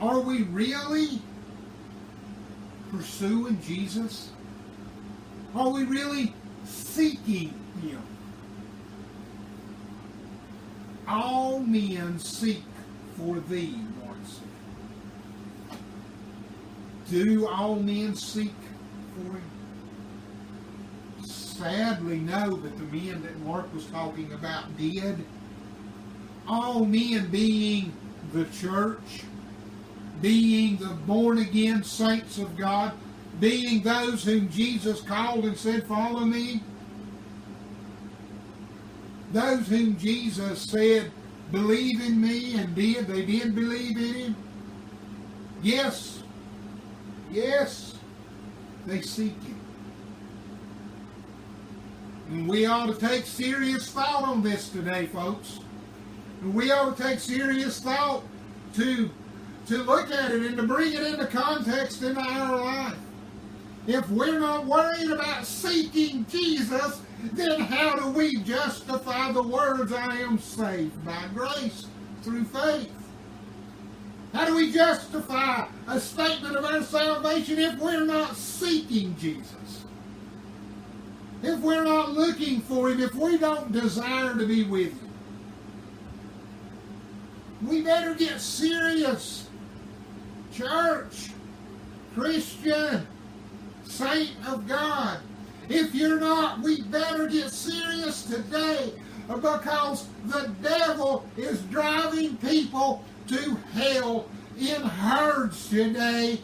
Are 0.00 0.20
we 0.20 0.42
really 0.44 1.20
pursuing 2.90 3.60
Jesus? 3.62 4.30
Are 5.54 5.70
we 5.70 5.84
really 5.84 6.34
seeking 6.64 7.54
Him? 7.82 8.02
All 11.06 11.60
men 11.60 12.18
seek 12.18 12.64
for 13.16 13.40
thee, 13.40 13.78
Mark 14.04 14.16
said. 14.24 15.78
Do 17.10 17.46
all 17.46 17.76
men 17.76 18.14
seek 18.16 18.54
for 19.14 19.32
Him? 19.32 19.51
Sadly, 21.62 22.18
know 22.18 22.56
that 22.56 22.76
the 22.76 22.96
men 22.96 23.22
that 23.22 23.38
Mark 23.46 23.72
was 23.72 23.86
talking 23.86 24.32
about 24.32 24.76
did. 24.76 25.24
All 26.48 26.84
men 26.84 27.28
being 27.28 27.92
the 28.32 28.46
church, 28.46 29.22
being 30.20 30.76
the 30.78 30.88
born 31.06 31.38
again 31.38 31.84
saints 31.84 32.38
of 32.38 32.56
God, 32.56 32.94
being 33.38 33.80
those 33.80 34.24
whom 34.24 34.50
Jesus 34.50 35.02
called 35.02 35.44
and 35.44 35.56
said, 35.56 35.86
Follow 35.86 36.24
me. 36.24 36.64
Those 39.30 39.68
whom 39.68 39.96
Jesus 39.98 40.62
said, 40.62 41.12
Believe 41.52 42.00
in 42.00 42.20
me, 42.20 42.56
and 42.58 42.74
did. 42.74 43.06
They 43.06 43.24
did 43.24 43.54
believe 43.54 43.96
in 43.96 44.14
him. 44.14 44.36
Yes. 45.62 46.24
Yes. 47.30 47.94
They 48.84 49.00
seek 49.00 49.40
him. 49.44 49.61
We 52.32 52.64
ought 52.64 52.86
to 52.86 52.94
take 52.94 53.26
serious 53.26 53.90
thought 53.90 54.24
on 54.24 54.42
this 54.42 54.70
today, 54.70 55.04
folks. 55.06 55.60
We 56.42 56.72
ought 56.72 56.96
to 56.96 57.02
take 57.02 57.20
serious 57.20 57.78
thought 57.78 58.22
to 58.74 59.10
to 59.66 59.78
look 59.78 60.10
at 60.10 60.30
it 60.32 60.42
and 60.42 60.56
to 60.56 60.62
bring 60.62 60.94
it 60.94 61.02
into 61.02 61.26
context 61.26 62.02
in 62.02 62.16
our 62.16 62.56
life. 62.56 62.96
If 63.86 64.08
we're 64.08 64.40
not 64.40 64.64
worried 64.64 65.10
about 65.10 65.46
seeking 65.46 66.24
Jesus, 66.30 67.02
then 67.34 67.60
how 67.60 67.96
do 67.96 68.08
we 68.08 68.38
justify 68.38 69.30
the 69.30 69.42
words, 69.42 69.92
I 69.92 70.16
am 70.16 70.38
saved 70.38 71.04
by 71.04 71.28
grace 71.34 71.86
through 72.22 72.44
faith? 72.44 72.90
How 74.32 74.46
do 74.46 74.56
we 74.56 74.72
justify 74.72 75.66
a 75.86 76.00
statement 76.00 76.56
of 76.56 76.64
our 76.64 76.82
salvation 76.82 77.58
if 77.58 77.78
we're 77.78 78.04
not 78.04 78.36
seeking 78.36 79.14
Jesus? 79.16 79.81
If 81.42 81.58
we're 81.60 81.84
not 81.84 82.12
looking 82.12 82.60
for 82.60 82.90
Him, 82.90 83.00
if 83.00 83.14
we 83.14 83.36
don't 83.36 83.72
desire 83.72 84.36
to 84.36 84.46
be 84.46 84.64
with 84.64 84.92
Him? 84.92 85.10
We 87.66 87.82
better 87.82 88.14
get 88.14 88.40
serious 88.40 89.48
church, 90.52 91.30
Christian, 92.14 93.06
saint 93.84 94.30
of 94.46 94.66
God. 94.68 95.18
If 95.68 95.94
you're 95.94 96.20
not, 96.20 96.60
we 96.60 96.82
better 96.82 97.28
get 97.28 97.50
serious 97.50 98.24
today 98.24 98.92
because 99.28 100.06
the 100.26 100.50
devil 100.62 101.24
is 101.36 101.60
driving 101.62 102.36
people 102.38 103.04
to 103.28 103.56
hell 103.72 104.28
in 104.58 104.82
herds 104.82 105.68
today. 105.68 106.40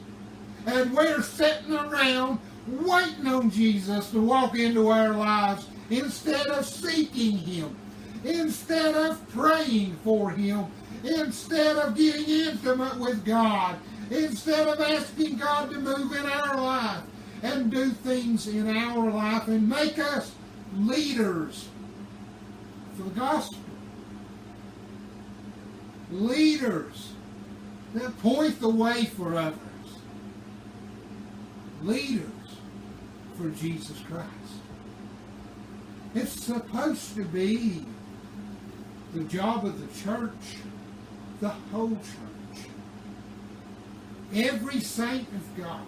And 0.66 0.94
we're 0.94 1.22
sitting 1.22 1.74
around 1.74 2.38
waiting 2.70 3.26
on 3.26 3.50
Jesus 3.50 4.10
to 4.10 4.20
walk 4.20 4.58
into 4.58 4.88
our 4.88 5.10
lives 5.10 5.66
instead 5.90 6.46
of 6.48 6.64
seeking 6.66 7.38
Him, 7.38 7.76
instead 8.24 8.94
of 8.94 9.26
praying 9.30 9.96
for 10.04 10.30
Him, 10.30 10.66
instead 11.04 11.76
of 11.76 11.96
getting 11.96 12.28
intimate 12.28 12.98
with 12.98 13.24
God, 13.24 13.76
instead 14.10 14.68
of 14.68 14.80
asking 14.80 15.36
God 15.36 15.70
to 15.70 15.78
move 15.78 16.12
in 16.12 16.26
our 16.26 16.56
life 16.56 17.02
and 17.42 17.70
do 17.70 17.90
things 17.90 18.48
in 18.48 18.68
our 18.76 19.10
life 19.10 19.48
and 19.48 19.68
make 19.68 19.98
us 19.98 20.32
leaders 20.76 21.68
for 22.96 23.04
the 23.04 23.10
gospel. 23.10 23.58
Leaders 26.10 27.12
that 27.94 28.18
point 28.20 28.60
the 28.60 28.68
way 28.68 29.04
for 29.04 29.36
others. 29.36 29.58
Leaders 31.82 32.37
for 33.38 33.48
Jesus 33.50 33.98
Christ. 34.00 34.28
It's 36.14 36.44
supposed 36.44 37.14
to 37.14 37.24
be 37.24 37.84
the 39.14 39.24
job 39.24 39.64
of 39.64 39.80
the 39.80 40.02
church, 40.02 40.56
the 41.40 41.48
whole 41.48 41.96
church, 41.96 42.66
every 44.34 44.80
saint 44.80 45.28
of 45.28 45.56
God 45.56 45.86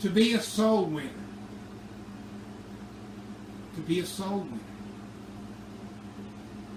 to 0.00 0.08
be 0.08 0.34
a 0.34 0.40
soul 0.40 0.84
winner. 0.84 1.10
To 3.74 3.80
be 3.80 4.00
a 4.00 4.06
soul 4.06 4.40
winner. 4.40 4.60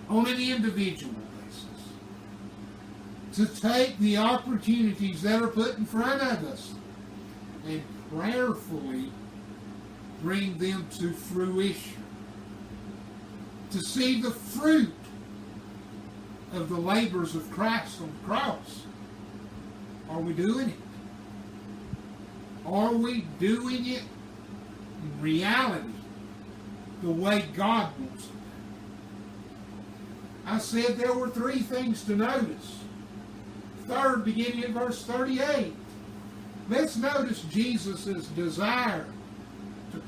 On 0.10 0.28
an 0.28 0.41
individual 0.41 1.13
basis. 1.45 1.67
To 3.36 3.62
take 3.62 3.97
the 4.00 4.17
opportunities 4.17 5.21
that 5.21 5.41
are 5.41 5.47
put 5.47 5.78
in 5.78 5.86
front 5.86 6.21
of 6.21 6.43
us 6.45 6.74
and 7.67 7.84
prayerfully 8.10 9.12
bring 10.21 10.57
them 10.57 10.88
to 10.99 11.13
fruition. 11.13 12.03
To 13.71 13.79
see 13.79 14.21
the 14.21 14.31
fruit 14.31 14.93
of 16.53 16.69
the 16.69 16.77
labors 16.77 17.36
of 17.36 17.49
Christ 17.51 18.01
on 18.01 18.12
the 18.12 18.27
cross. 18.27 18.84
Are 20.10 20.19
we 20.19 20.34
doing 20.34 20.69
it? 20.69 20.75
Are 22.65 22.93
we 22.93 23.21
doing 23.39 23.86
it 23.88 24.03
in 25.03 25.21
reality 25.21 25.88
the 27.01 27.12
way 27.12 27.45
God 27.55 27.91
wants 27.99 28.25
it? 28.25 28.31
I 30.45 30.57
said 30.60 30.97
there 30.97 31.13
were 31.13 31.29
three 31.29 31.60
things 31.60 32.03
to 32.03 32.15
notice. 32.15 32.79
Third, 33.88 34.25
beginning 34.25 34.63
in 34.63 34.73
verse 34.73 35.03
38. 35.05 35.73
Let's 36.69 36.97
notice 36.97 37.43
Jesus' 37.43 38.25
desire 38.27 39.05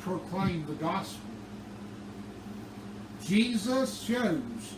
proclaim 0.03 0.65
the 0.65 0.73
gospel. 0.73 1.21
Jesus 3.23 4.01
shows 4.01 4.73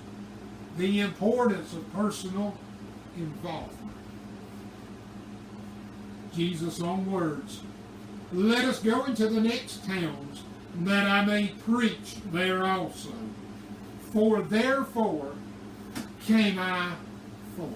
the 0.77 0.99
importance 1.01 1.73
of 1.73 1.91
personal 1.93 2.55
involvement. 3.17 3.95
Jesus' 6.33 6.81
own 6.81 7.11
words. 7.11 7.61
Let 8.33 8.65
us 8.65 8.79
go 8.79 9.05
into 9.05 9.27
the 9.27 9.41
next 9.41 9.85
towns, 9.85 10.43
that 10.79 11.07
I 11.07 11.23
may 11.25 11.47
preach 11.65 12.17
there 12.31 12.65
also. 12.65 13.11
For 14.11 14.41
therefore 14.41 15.33
came 16.25 16.59
I 16.59 16.93
forth. 17.55 17.71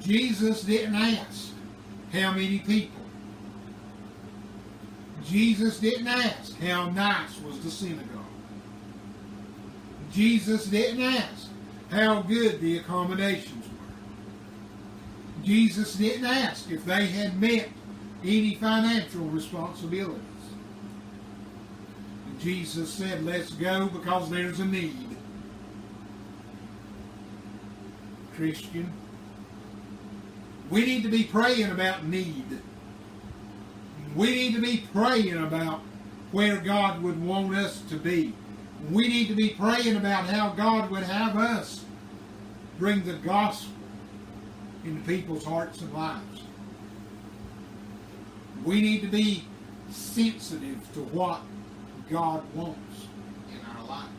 Jesus 0.00 0.62
didn't 0.62 0.94
ask 0.94 1.52
how 2.12 2.32
many 2.32 2.60
people. 2.60 2.99
Jesus 5.30 5.78
didn't 5.78 6.08
ask 6.08 6.58
how 6.58 6.90
nice 6.90 7.40
was 7.40 7.60
the 7.60 7.70
synagogue. 7.70 8.24
Jesus 10.12 10.66
didn't 10.66 11.02
ask 11.02 11.46
how 11.88 12.22
good 12.22 12.60
the 12.60 12.78
accommodations 12.78 13.64
were. 13.64 15.44
Jesus 15.44 15.94
didn't 15.94 16.26
ask 16.26 16.68
if 16.68 16.84
they 16.84 17.06
had 17.06 17.40
met 17.40 17.68
any 18.24 18.56
financial 18.56 19.24
responsibilities. 19.26 20.20
Jesus 22.40 22.92
said, 22.92 23.24
let's 23.24 23.52
go 23.52 23.86
because 23.86 24.28
there's 24.30 24.58
a 24.58 24.64
need. 24.64 25.16
Christian, 28.34 28.92
we 30.70 30.84
need 30.84 31.04
to 31.04 31.08
be 31.08 31.22
praying 31.22 31.70
about 31.70 32.04
need. 32.04 32.62
We 34.20 34.32
need 34.32 34.54
to 34.54 34.60
be 34.60 34.86
praying 34.92 35.38
about 35.38 35.80
where 36.30 36.58
God 36.58 37.02
would 37.02 37.24
want 37.24 37.54
us 37.54 37.80
to 37.88 37.96
be. 37.96 38.34
We 38.90 39.08
need 39.08 39.28
to 39.28 39.34
be 39.34 39.54
praying 39.58 39.96
about 39.96 40.26
how 40.26 40.50
God 40.50 40.90
would 40.90 41.04
have 41.04 41.38
us 41.38 41.86
bring 42.78 43.02
the 43.06 43.14
gospel 43.14 43.72
into 44.84 45.00
people's 45.06 45.42
hearts 45.42 45.80
and 45.80 45.90
lives. 45.94 46.42
We 48.62 48.82
need 48.82 49.00
to 49.00 49.08
be 49.08 49.46
sensitive 49.90 50.92
to 50.92 51.00
what 51.00 51.40
God 52.10 52.42
wants 52.54 53.06
in 53.50 53.60
our 53.74 53.86
life. 53.86 54.10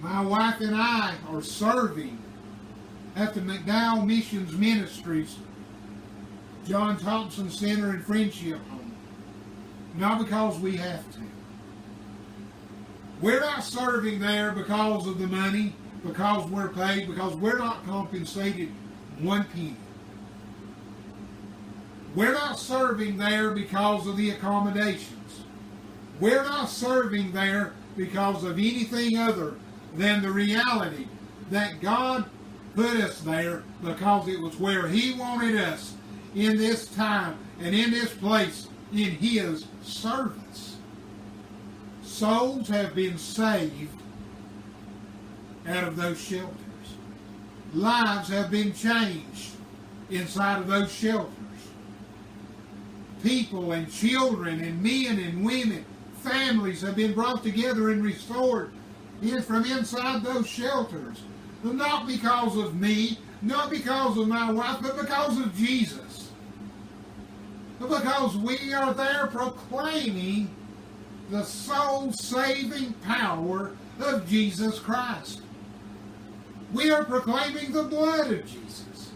My 0.00 0.20
wife 0.20 0.60
and 0.60 0.76
I 0.76 1.16
are 1.28 1.42
serving 1.42 2.22
at 3.16 3.34
the 3.34 3.40
McDowell 3.40 4.06
Missions 4.06 4.52
Ministries 4.52 5.34
John 6.66 6.96
Thompson 6.96 7.50
Center 7.50 7.90
and 7.90 8.04
Friendship 8.04 8.58
Home. 8.68 8.92
Not 9.96 10.18
because 10.18 10.58
we 10.58 10.76
have 10.76 11.10
to. 11.12 11.20
We're 13.20 13.40
not 13.40 13.62
serving 13.62 14.18
there 14.20 14.52
because 14.52 15.06
of 15.06 15.18
the 15.18 15.26
money, 15.26 15.74
because 16.04 16.50
we're 16.50 16.68
paid, 16.68 17.06
because 17.06 17.34
we're 17.36 17.58
not 17.58 17.84
compensated 17.86 18.70
one 19.20 19.44
penny. 19.44 19.76
We're 22.14 22.32
not 22.32 22.58
serving 22.58 23.18
there 23.18 23.50
because 23.50 24.06
of 24.06 24.16
the 24.16 24.30
accommodations. 24.30 25.44
We're 26.20 26.44
not 26.44 26.68
serving 26.68 27.32
there 27.32 27.72
because 27.96 28.44
of 28.44 28.58
anything 28.58 29.18
other 29.18 29.54
than 29.96 30.22
the 30.22 30.30
reality 30.30 31.06
that 31.50 31.80
God 31.80 32.28
put 32.74 32.96
us 32.96 33.20
there 33.20 33.62
because 33.82 34.28
it 34.28 34.40
was 34.40 34.58
where 34.58 34.88
He 34.88 35.14
wanted 35.14 35.56
us 35.56 35.94
in 36.34 36.56
this 36.56 36.86
time 36.94 37.36
and 37.60 37.74
in 37.74 37.90
this 37.90 38.12
place 38.14 38.68
in 38.92 39.10
His 39.10 39.66
service. 39.82 40.76
Souls 42.02 42.68
have 42.68 42.94
been 42.94 43.18
saved 43.18 43.88
out 45.66 45.84
of 45.84 45.96
those 45.96 46.20
shelters. 46.20 46.54
Lives 47.72 48.28
have 48.28 48.50
been 48.50 48.72
changed 48.72 49.50
inside 50.10 50.60
of 50.60 50.68
those 50.68 50.92
shelters 50.92 51.30
people 53.24 53.72
and 53.72 53.90
children 53.90 54.62
and 54.62 54.80
men 54.82 55.18
and 55.18 55.44
women, 55.44 55.84
families 56.16 56.82
have 56.82 56.94
been 56.94 57.14
brought 57.14 57.42
together 57.42 57.90
and 57.90 58.04
restored 58.04 58.70
in, 59.22 59.42
from 59.42 59.64
inside 59.64 60.22
those 60.22 60.46
shelters. 60.46 61.22
Not 61.62 62.06
because 62.06 62.56
of 62.58 62.78
me, 62.78 63.18
not 63.40 63.70
because 63.70 64.18
of 64.18 64.28
my 64.28 64.52
wife, 64.52 64.76
but 64.82 64.98
because 65.00 65.38
of 65.38 65.56
Jesus. 65.56 66.23
Because 67.80 68.36
we 68.36 68.72
are 68.72 68.94
there 68.94 69.26
proclaiming 69.26 70.50
the 71.30 71.42
soul 71.42 72.12
saving 72.12 72.92
power 72.94 73.72
of 73.98 74.28
Jesus 74.28 74.78
Christ. 74.78 75.42
We 76.72 76.90
are 76.90 77.04
proclaiming 77.04 77.72
the 77.72 77.84
blood 77.84 78.32
of 78.32 78.46
Jesus. 78.46 79.10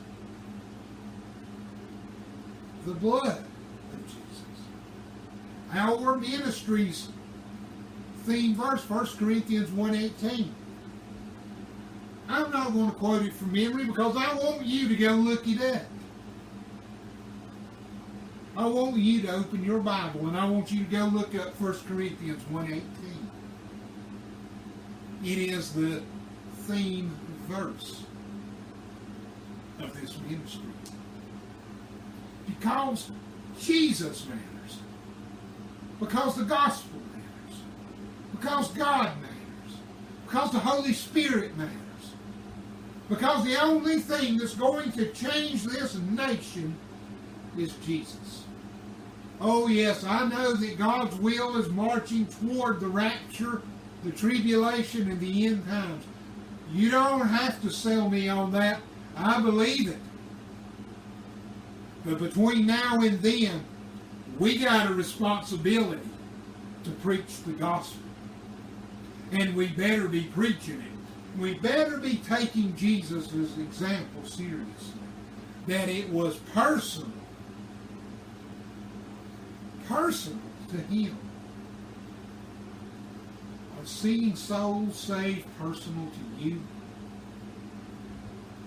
The 2.86 2.94
blood 2.94 3.38
of 3.92 4.06
Jesus. 4.06 4.16
our 5.72 6.16
ministry's 6.16 7.08
theme 8.24 8.54
verse, 8.54 8.88
1 8.88 9.06
Corinthians 9.18 9.70
1.18. 9.70 10.48
I'm 12.28 12.50
not 12.50 12.72
going 12.72 12.90
to 12.90 12.96
quote 12.96 13.22
it 13.22 13.32
from 13.32 13.52
memory 13.52 13.86
because 13.86 14.16
I 14.16 14.34
want 14.34 14.64
you 14.64 14.88
to 14.88 14.96
go 14.96 15.12
look 15.12 15.46
it 15.48 15.60
up. 15.62 15.82
I 18.58 18.66
want 18.66 18.96
you 18.96 19.22
to 19.22 19.36
open 19.36 19.64
your 19.64 19.78
Bible 19.78 20.26
and 20.26 20.36
I 20.36 20.44
want 20.50 20.72
you 20.72 20.82
to 20.84 20.90
go 20.90 21.04
look 21.04 21.32
up 21.36 21.58
1 21.60 21.78
Corinthians 21.86 22.42
1.18. 22.52 22.82
It 25.22 25.38
is 25.50 25.72
the 25.72 26.02
theme 26.66 27.16
verse 27.46 28.02
of 29.78 29.94
this 30.00 30.18
ministry. 30.28 30.72
Because 32.48 33.12
Jesus 33.60 34.26
matters. 34.26 34.78
Because 36.00 36.34
the 36.34 36.44
gospel 36.44 36.98
matters. 37.14 37.60
Because 38.32 38.72
God 38.72 39.12
matters. 39.22 39.78
Because 40.26 40.50
the 40.50 40.58
Holy 40.58 40.94
Spirit 40.94 41.56
matters. 41.56 41.74
Because 43.08 43.44
the 43.44 43.62
only 43.62 44.00
thing 44.00 44.36
that's 44.36 44.56
going 44.56 44.90
to 44.92 45.12
change 45.12 45.62
this 45.62 45.96
nation 45.96 46.76
is 47.56 47.72
Jesus. 47.86 48.46
Oh, 49.40 49.68
yes, 49.68 50.04
I 50.04 50.28
know 50.28 50.54
that 50.54 50.78
God's 50.78 51.14
will 51.16 51.56
is 51.56 51.68
marching 51.68 52.26
toward 52.26 52.80
the 52.80 52.88
rapture, 52.88 53.62
the 54.02 54.10
tribulation, 54.10 55.10
and 55.10 55.20
the 55.20 55.46
end 55.46 55.66
times. 55.66 56.04
You 56.72 56.90
don't 56.90 57.26
have 57.26 57.62
to 57.62 57.70
sell 57.70 58.10
me 58.10 58.28
on 58.28 58.52
that. 58.52 58.80
I 59.16 59.40
believe 59.40 59.88
it. 59.88 59.98
But 62.04 62.18
between 62.18 62.66
now 62.66 63.00
and 63.00 63.20
then, 63.20 63.64
we 64.38 64.58
got 64.58 64.90
a 64.90 64.94
responsibility 64.94 66.08
to 66.84 66.90
preach 66.90 67.42
the 67.44 67.52
gospel. 67.52 68.02
And 69.32 69.54
we 69.54 69.68
better 69.68 70.08
be 70.08 70.24
preaching 70.24 70.80
it. 70.80 71.38
We 71.38 71.54
better 71.54 71.98
be 71.98 72.16
taking 72.16 72.74
Jesus' 72.76 73.32
example 73.32 74.24
seriously. 74.24 75.00
That 75.66 75.88
it 75.88 76.08
was 76.08 76.36
personal. 76.54 77.12
Personal 79.88 80.38
to 80.70 80.76
him. 80.76 81.18
Are 83.78 83.86
seeing 83.86 84.36
souls 84.36 84.98
saved 84.98 85.46
personal 85.58 86.10
to 86.10 86.44
you? 86.44 86.60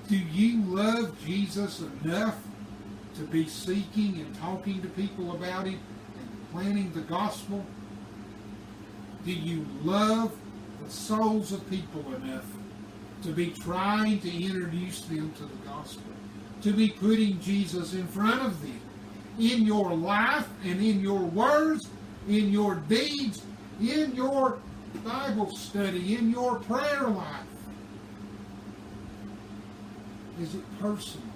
Do 0.07 0.17
you 0.17 0.61
love 0.63 1.15
Jesus 1.25 1.81
enough 2.03 2.35
to 3.15 3.21
be 3.21 3.47
seeking 3.47 4.19
and 4.19 4.35
talking 4.39 4.81
to 4.81 4.87
people 4.89 5.31
about 5.33 5.67
Him 5.67 5.79
and 6.19 6.51
planning 6.51 6.91
the 6.93 7.01
gospel? 7.01 7.65
Do 9.23 9.31
you 9.31 9.65
love 9.83 10.35
the 10.83 10.89
souls 10.89 11.51
of 11.51 11.69
people 11.69 12.03
enough 12.15 12.45
to 13.23 13.29
be 13.29 13.51
trying 13.51 14.19
to 14.21 14.43
introduce 14.43 15.01
them 15.03 15.31
to 15.37 15.43
the 15.43 15.67
gospel? 15.67 16.11
To 16.63 16.73
be 16.73 16.89
putting 16.89 17.39
Jesus 17.39 17.93
in 17.93 18.07
front 18.07 18.41
of 18.41 18.61
them 18.61 18.81
in 19.41 19.65
your 19.65 19.93
life 19.95 20.47
and 20.63 20.81
in 20.81 21.01
your 21.01 21.19
words, 21.19 21.89
in 22.27 22.51
your 22.51 22.75
deeds, 22.87 23.43
in 23.79 24.13
your 24.15 24.59
Bible 25.03 25.55
study, 25.55 26.15
in 26.15 26.29
your 26.29 26.59
prayer 26.59 27.07
life? 27.07 27.47
Is 30.39 30.53
it 30.55 30.79
personal? 30.79 31.27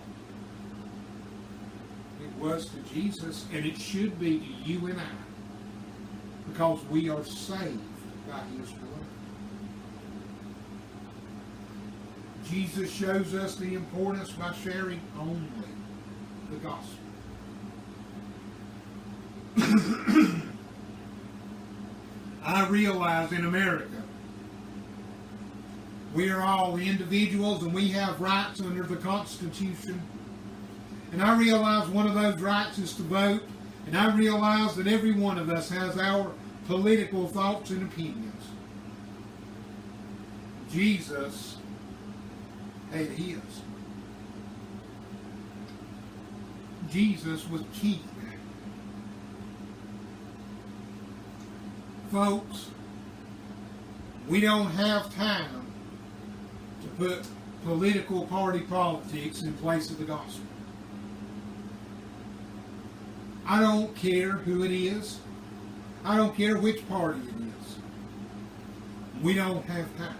It 2.21 2.43
was 2.43 2.67
to 2.67 2.77
Jesus, 2.93 3.45
and 3.51 3.65
it 3.65 3.79
should 3.79 4.19
be 4.19 4.39
to 4.39 4.71
you 4.71 4.87
and 4.87 4.99
I, 4.99 6.51
because 6.51 6.83
we 6.85 7.09
are 7.09 7.23
saved 7.23 7.81
by 8.29 8.39
His 8.57 8.69
blood. 8.69 8.91
Jesus 12.49 12.91
shows 12.91 13.33
us 13.33 13.55
the 13.55 13.73
importance 13.73 14.31
by 14.31 14.53
sharing 14.53 15.01
only 15.19 15.47
the 16.51 16.57
gospel. 16.57 17.04
I 22.43 22.67
realize 22.67 23.31
in 23.31 23.45
America 23.45 24.03
We 26.13 26.29
are 26.29 26.41
all 26.41 26.77
individuals 26.77 27.63
and 27.63 27.73
we 27.73 27.89
have 27.89 28.19
rights 28.19 28.59
under 28.61 28.83
the 28.83 28.97
Constitution. 28.97 30.01
And 31.13 31.21
I 31.21 31.37
realize 31.37 31.87
one 31.87 32.07
of 32.07 32.15
those 32.15 32.41
rights 32.41 32.77
is 32.77 32.93
to 32.95 33.03
vote. 33.03 33.43
And 33.85 33.97
I 33.97 34.13
realize 34.15 34.75
that 34.75 34.87
every 34.87 35.13
one 35.13 35.37
of 35.37 35.49
us 35.49 35.69
has 35.69 35.97
our 35.97 36.33
political 36.67 37.27
thoughts 37.27 37.69
and 37.69 37.83
opinions. 37.83 38.43
Jesus 40.71 41.57
had 42.91 43.07
his. 43.07 43.39
Jesus 46.89 47.47
was 47.49 47.61
king. 47.73 48.03
Folks, 52.15 52.69
we 54.29 54.39
don't 54.39 54.71
have 54.71 55.13
time 55.13 55.65
to 56.81 56.87
put 56.91 57.27
political 57.65 58.25
party 58.27 58.61
politics 58.61 59.41
in 59.41 59.51
place 59.55 59.89
of 59.91 59.97
the 59.97 60.05
gospel. 60.05 60.45
I 63.45 63.59
don't 63.59 63.93
care 63.97 64.31
who 64.31 64.63
it 64.63 64.71
is. 64.71 65.19
I 66.05 66.15
don't 66.15 66.33
care 66.33 66.57
which 66.57 66.87
party 66.87 67.19
it 67.19 67.35
is. 67.35 67.75
We 69.21 69.33
don't 69.33 69.65
have 69.65 69.97
time. 69.97 70.15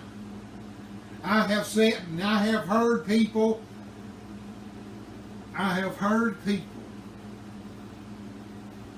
I 1.24 1.48
have 1.48 1.66
said 1.66 2.02
and 2.10 2.22
I 2.22 2.40
have 2.40 2.66
heard 2.66 3.08
people, 3.08 3.62
I 5.58 5.76
have 5.76 5.96
heard 5.96 6.44
people 6.44 6.68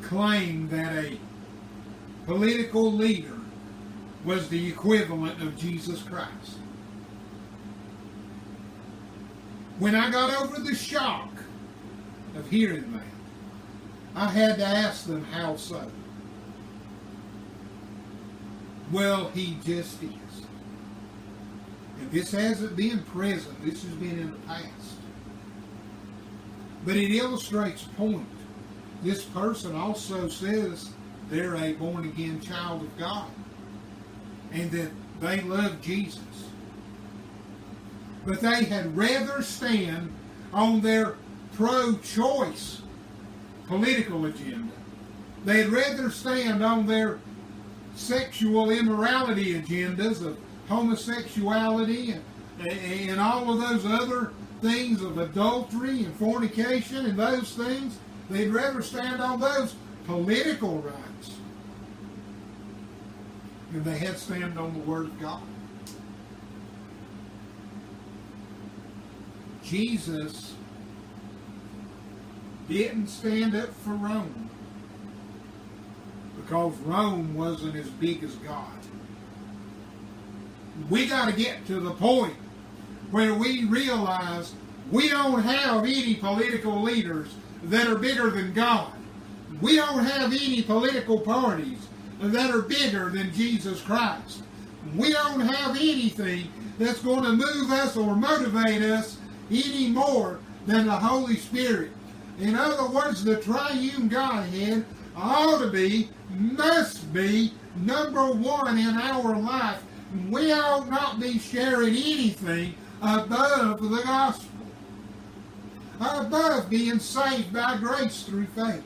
claim 0.01 0.67
that 0.69 0.93
a 1.05 1.19
political 2.27 2.91
leader 2.91 3.39
was 4.25 4.49
the 4.49 4.67
equivalent 4.67 5.41
of 5.41 5.57
Jesus 5.57 6.03
Christ. 6.03 6.57
When 9.79 9.95
I 9.95 10.11
got 10.11 10.41
over 10.41 10.59
the 10.59 10.75
shock 10.75 11.31
of 12.35 12.49
hearing 12.49 12.91
that, 12.91 13.01
I 14.13 14.29
had 14.29 14.57
to 14.57 14.65
ask 14.65 15.05
them 15.05 15.23
how 15.23 15.55
so. 15.55 15.89
Well, 18.91 19.29
he 19.29 19.57
just 19.63 20.03
is. 20.03 20.11
And 21.99 22.11
this 22.11 22.31
hasn't 22.31 22.75
been 22.75 23.03
present, 23.03 23.63
this 23.63 23.83
has 23.83 23.93
been 23.93 24.19
in 24.19 24.31
the 24.31 24.37
past. 24.39 24.67
But 26.85 26.97
it 26.97 27.11
illustrates 27.11 27.85
a 27.85 27.89
point. 27.89 28.27
This 29.01 29.23
person 29.23 29.75
also 29.75 30.27
says 30.27 30.89
they're 31.29 31.55
a 31.55 31.73
born 31.73 32.05
again 32.05 32.39
child 32.41 32.83
of 32.83 32.97
God 32.97 33.29
and 34.51 34.71
that 34.71 34.91
they 35.19 35.41
love 35.41 35.81
Jesus. 35.81 36.21
But 38.25 38.41
they 38.41 38.65
had 38.65 38.95
rather 38.95 39.41
stand 39.41 40.13
on 40.53 40.81
their 40.81 41.15
pro 41.53 41.97
choice 41.97 42.81
political 43.67 44.25
agenda. 44.25 44.73
They'd 45.43 45.67
rather 45.67 46.09
stand 46.09 46.63
on 46.63 46.87
their 46.87 47.19
sexual 47.95 48.69
immorality 48.69 49.59
agendas 49.59 50.25
of 50.25 50.37
homosexuality 50.69 52.11
and, 52.11 52.71
and 53.09 53.19
all 53.19 53.51
of 53.51 53.59
those 53.59 53.85
other 53.85 54.31
things 54.61 55.01
of 55.01 55.17
adultery 55.17 56.05
and 56.05 56.15
fornication 56.15 57.05
and 57.05 57.17
those 57.17 57.53
things. 57.53 57.97
They'd 58.29 58.49
rather 58.49 58.81
stand 58.81 59.21
on 59.21 59.39
those 59.39 59.75
political 60.05 60.79
rights 60.81 61.06
than 63.71 63.83
they 63.83 63.97
had 63.97 64.17
stand 64.17 64.57
on 64.57 64.73
the 64.73 64.79
Word 64.79 65.07
of 65.07 65.19
God. 65.19 65.41
Jesus 69.63 70.53
didn't 72.69 73.07
stand 73.07 73.55
up 73.55 73.73
for 73.83 73.91
Rome 73.91 74.49
because 76.37 76.77
Rome 76.79 77.35
wasn't 77.35 77.75
as 77.75 77.89
big 77.89 78.23
as 78.23 78.35
God. 78.35 78.71
We 80.89 81.07
got 81.07 81.29
to 81.29 81.35
get 81.35 81.65
to 81.67 81.79
the 81.79 81.91
point 81.91 82.35
where 83.11 83.33
we 83.33 83.65
realize 83.65 84.53
we 84.91 85.09
don't 85.09 85.41
have 85.41 85.83
any 85.83 86.15
political 86.15 86.81
leaders 86.81 87.35
that 87.63 87.87
are 87.87 87.97
bigger 87.97 88.29
than 88.29 88.53
God. 88.53 88.93
We 89.59 89.75
don't 89.75 90.05
have 90.05 90.31
any 90.31 90.61
political 90.61 91.19
parties 91.19 91.86
that 92.19 92.51
are 92.51 92.61
bigger 92.61 93.09
than 93.09 93.33
Jesus 93.33 93.81
Christ. 93.81 94.43
We 94.95 95.13
don't 95.13 95.41
have 95.41 95.75
anything 95.75 96.49
that's 96.79 97.01
going 97.01 97.23
to 97.23 97.33
move 97.33 97.71
us 97.71 97.97
or 97.97 98.15
motivate 98.15 98.81
us 98.81 99.17
any 99.51 99.89
more 99.89 100.39
than 100.65 100.85
the 100.85 100.95
Holy 100.95 101.35
Spirit. 101.35 101.91
In 102.39 102.55
other 102.55 102.87
words, 102.87 103.23
the 103.23 103.37
triune 103.41 104.07
Godhead 104.07 104.85
ought 105.15 105.59
to 105.59 105.71
be, 105.71 106.09
must 106.29 107.11
be, 107.13 107.53
number 107.75 108.31
one 108.31 108.77
in 108.77 108.95
our 108.95 109.37
life. 109.37 109.81
We 110.29 110.51
ought 110.51 110.89
not 110.89 111.19
be 111.19 111.39
sharing 111.39 111.95
anything 111.95 112.75
above 113.01 113.81
the 113.81 114.01
gospel, 114.03 114.49
above 115.99 116.69
being 116.69 116.99
saved 116.99 117.53
by 117.53 117.77
grace 117.77 118.23
through 118.23 118.47
faith. 118.47 118.83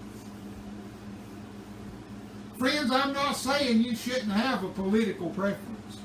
Friends, 2.62 2.92
I'm 2.92 3.12
not 3.12 3.36
saying 3.38 3.82
you 3.82 3.96
shouldn't 3.96 4.32
have 4.32 4.64
a 4.64 4.68
political 4.68 5.32
preference. 5.32 5.98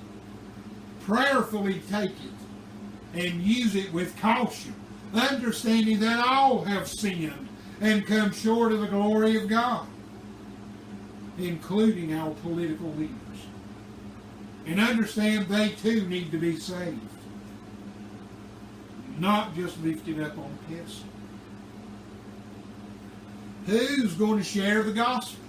Prayerfully 1.03 1.83
take 1.91 2.13
it 2.13 3.13
and 3.13 3.43
use 3.43 3.75
it 3.75 3.93
with 3.93 4.19
caution 4.23 4.75
understanding 5.13 6.01
that 6.01 6.27
all 6.27 6.65
have 6.65 6.89
sinned 6.89 7.47
and 7.83 8.07
come 8.07 8.33
short 8.33 8.73
of 8.73 8.81
the 8.81 8.87
glory 8.87 9.37
of 9.37 9.51
God, 9.51 9.87
including 11.37 12.15
our 12.15 12.31
political 12.37 12.91
leaders. 12.93 13.13
And 14.65 14.81
understand 14.81 15.49
they 15.49 15.69
too 15.69 16.09
need 16.09 16.31
to 16.31 16.39
be 16.39 16.57
saved, 16.57 17.01
not 19.19 19.55
just 19.55 19.79
lifted 19.83 20.23
up 20.23 20.39
on 20.39 20.51
a 20.51 20.73
pedestal. 20.73 21.05
Who's 23.67 24.15
going 24.15 24.39
to 24.39 24.45
share 24.45 24.83
the 24.83 24.95
gospel? 24.95 25.43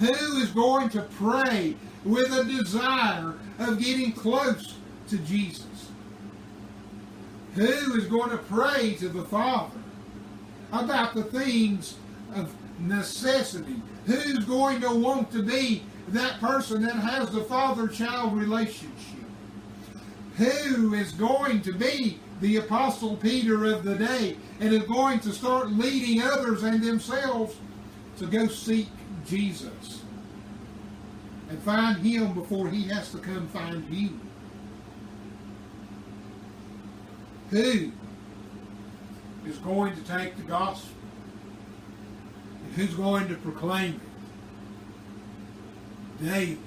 Who 0.00 0.38
is 0.38 0.50
going 0.50 0.88
to 0.90 1.02
pray 1.02 1.76
with 2.04 2.32
a 2.32 2.44
desire 2.44 3.34
of 3.58 3.78
getting 3.78 4.12
close 4.12 4.74
to 5.08 5.18
Jesus? 5.18 5.90
Who 7.54 7.94
is 7.96 8.06
going 8.06 8.30
to 8.30 8.38
pray 8.38 8.94
to 8.94 9.08
the 9.08 9.24
Father 9.24 9.78
about 10.72 11.14
the 11.14 11.22
things 11.22 11.96
of 12.34 12.52
necessity? 12.80 13.80
Who's 14.06 14.44
going 14.44 14.80
to 14.80 14.90
want 14.90 15.30
to 15.32 15.42
be 15.42 15.84
that 16.08 16.40
person 16.40 16.82
that 16.82 16.96
has 16.96 17.30
the 17.30 17.44
father-child 17.44 18.36
relationship? 18.36 18.90
Who 20.36 20.94
is 20.94 21.12
going 21.12 21.62
to 21.62 21.72
be 21.72 22.18
the 22.40 22.56
Apostle 22.56 23.16
Peter 23.16 23.64
of 23.72 23.84
the 23.84 23.94
day 23.94 24.36
and 24.58 24.74
is 24.74 24.82
going 24.82 25.20
to 25.20 25.32
start 25.32 25.70
leading 25.70 26.22
others 26.22 26.64
and 26.64 26.82
themselves 26.82 27.54
to 28.18 28.26
go 28.26 28.48
seek 28.48 28.88
Jesus 29.26 30.02
and 31.48 31.58
find 31.62 31.98
him 31.98 32.34
before 32.34 32.68
he 32.68 32.84
has 32.88 33.10
to 33.12 33.18
come 33.18 33.48
find 33.48 33.88
you? 33.90 34.20
who 37.50 37.92
is 39.46 39.58
going 39.58 39.94
to 39.94 40.02
take 40.02 40.36
the 40.36 40.42
gospel? 40.42 40.90
And 42.64 42.74
who's 42.74 42.94
going 42.94 43.28
to 43.28 43.36
proclaim 43.36 44.00
it? 46.20 46.24
Daily 46.24 46.58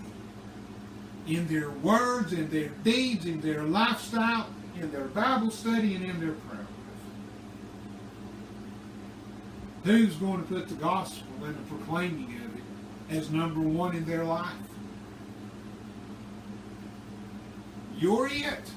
in 1.28 1.47
their 1.47 1.70
words, 1.70 2.32
in 2.32 2.49
their 2.49 2.70
deeds, 2.84 3.26
in 3.26 3.41
their 3.41 3.64
lifestyle, 3.64 4.47
in 4.80 4.91
their 4.91 5.05
Bible 5.05 5.51
study, 5.51 5.95
and 5.95 6.05
in 6.05 6.20
their 6.20 6.32
prayer 6.32 6.62
life. 6.62 6.68
Who's 9.84 10.15
going 10.15 10.41
to 10.41 10.47
put 10.47 10.67
the 10.67 10.75
gospel 10.75 11.28
and 11.43 11.55
the 11.55 11.75
proclaiming 11.75 12.36
of 12.45 12.55
it 12.57 13.17
as 13.17 13.32
number 13.32 13.59
one 13.59 13.95
in 13.95 14.05
their 14.05 14.23
life? 14.23 14.51
You're 17.97 18.28
it. 18.28 18.71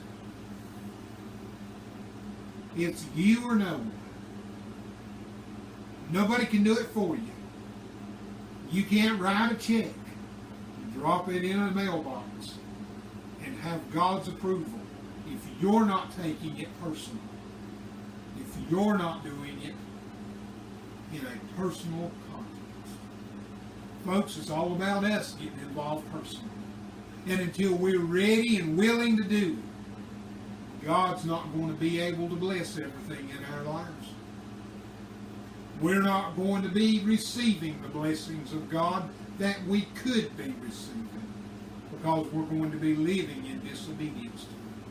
It's 2.77 3.05
you 3.15 3.45
or 3.45 3.57
no 3.57 3.73
one. 3.73 3.93
Nobody 6.13 6.47
can 6.47 6.63
do 6.65 6.73
it 6.73 6.87
for 6.89 7.17
you. 7.17 7.23
You 8.71 8.85
can't 8.85 9.21
write 9.21 9.53
a 9.53 9.57
check, 9.57 9.93
drop 10.95 11.29
it 11.29 11.45
in 11.45 11.61
a 11.61 11.71
mailbox, 11.73 12.55
and 13.45 13.57
have 13.59 13.93
God's 13.93 14.29
approval 14.29 14.79
if 15.27 15.41
you're 15.61 15.85
not 15.85 16.17
taking 16.17 16.59
it 16.59 16.69
personally. 16.83 17.21
If 18.39 18.71
you're 18.71 18.97
not 18.97 19.25
doing 19.25 19.61
it 19.63 19.75
in 21.13 21.21
a 21.21 21.61
personal 21.61 22.11
context. 22.31 22.95
Folks, 24.05 24.37
it's 24.37 24.51
all 24.51 24.73
about 24.73 25.05
us 25.05 25.35
getting 25.35 25.59
involved 25.61 26.11
personally. 26.13 26.47
and 27.29 27.41
until 27.41 27.75
we're 27.75 28.01
ready 28.01 28.57
and 28.59 28.79
willing 28.79 29.17
to 29.17 29.25
do 29.25 29.59
it, 29.59 30.87
God's 30.87 31.25
not 31.25 31.53
going 31.53 31.69
to 31.69 31.79
be 31.79 32.01
able 32.01 32.29
to 32.29 32.37
bless 32.37 32.79
everything 32.79 33.29
in 33.29 33.45
our 33.55 33.63
lives. 33.65 34.09
We're 35.81 36.03
not 36.03 36.37
going 36.37 36.63
to 36.63 36.69
be 36.69 37.01
receiving 37.01 37.81
the 37.83 37.89
blessings 37.89 38.53
of 38.53 38.71
God 38.71 39.09
that 39.39 39.63
we 39.67 39.83
could 39.95 40.37
be 40.37 40.55
receiving 40.63 41.09
because 41.91 42.27
we're 42.33 42.45
going 42.45 42.71
to 42.71 42.79
be 42.79 42.95
living 42.95 43.47
in 43.47 43.61
disobedience 43.61 44.45
to 44.45 44.51
Him. 44.51 44.83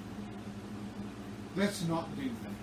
Let's 1.56 1.88
not 1.88 2.16
do 2.16 2.24
that. 2.24 2.60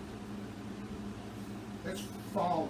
Let's 1.84 2.02
follow 2.32 2.68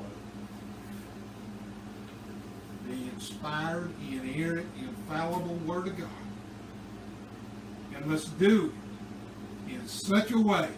the 2.88 3.10
inspired, 3.14 3.90
inerrant, 4.10 4.68
infallible 4.78 5.56
Word 5.66 5.88
of 5.88 5.98
God. 5.98 6.08
And 7.94 8.10
let's 8.10 8.26
do 8.26 8.72
it 9.66 9.72
in 9.74 9.86
such 9.88 10.30
a 10.30 10.38
way 10.38 10.68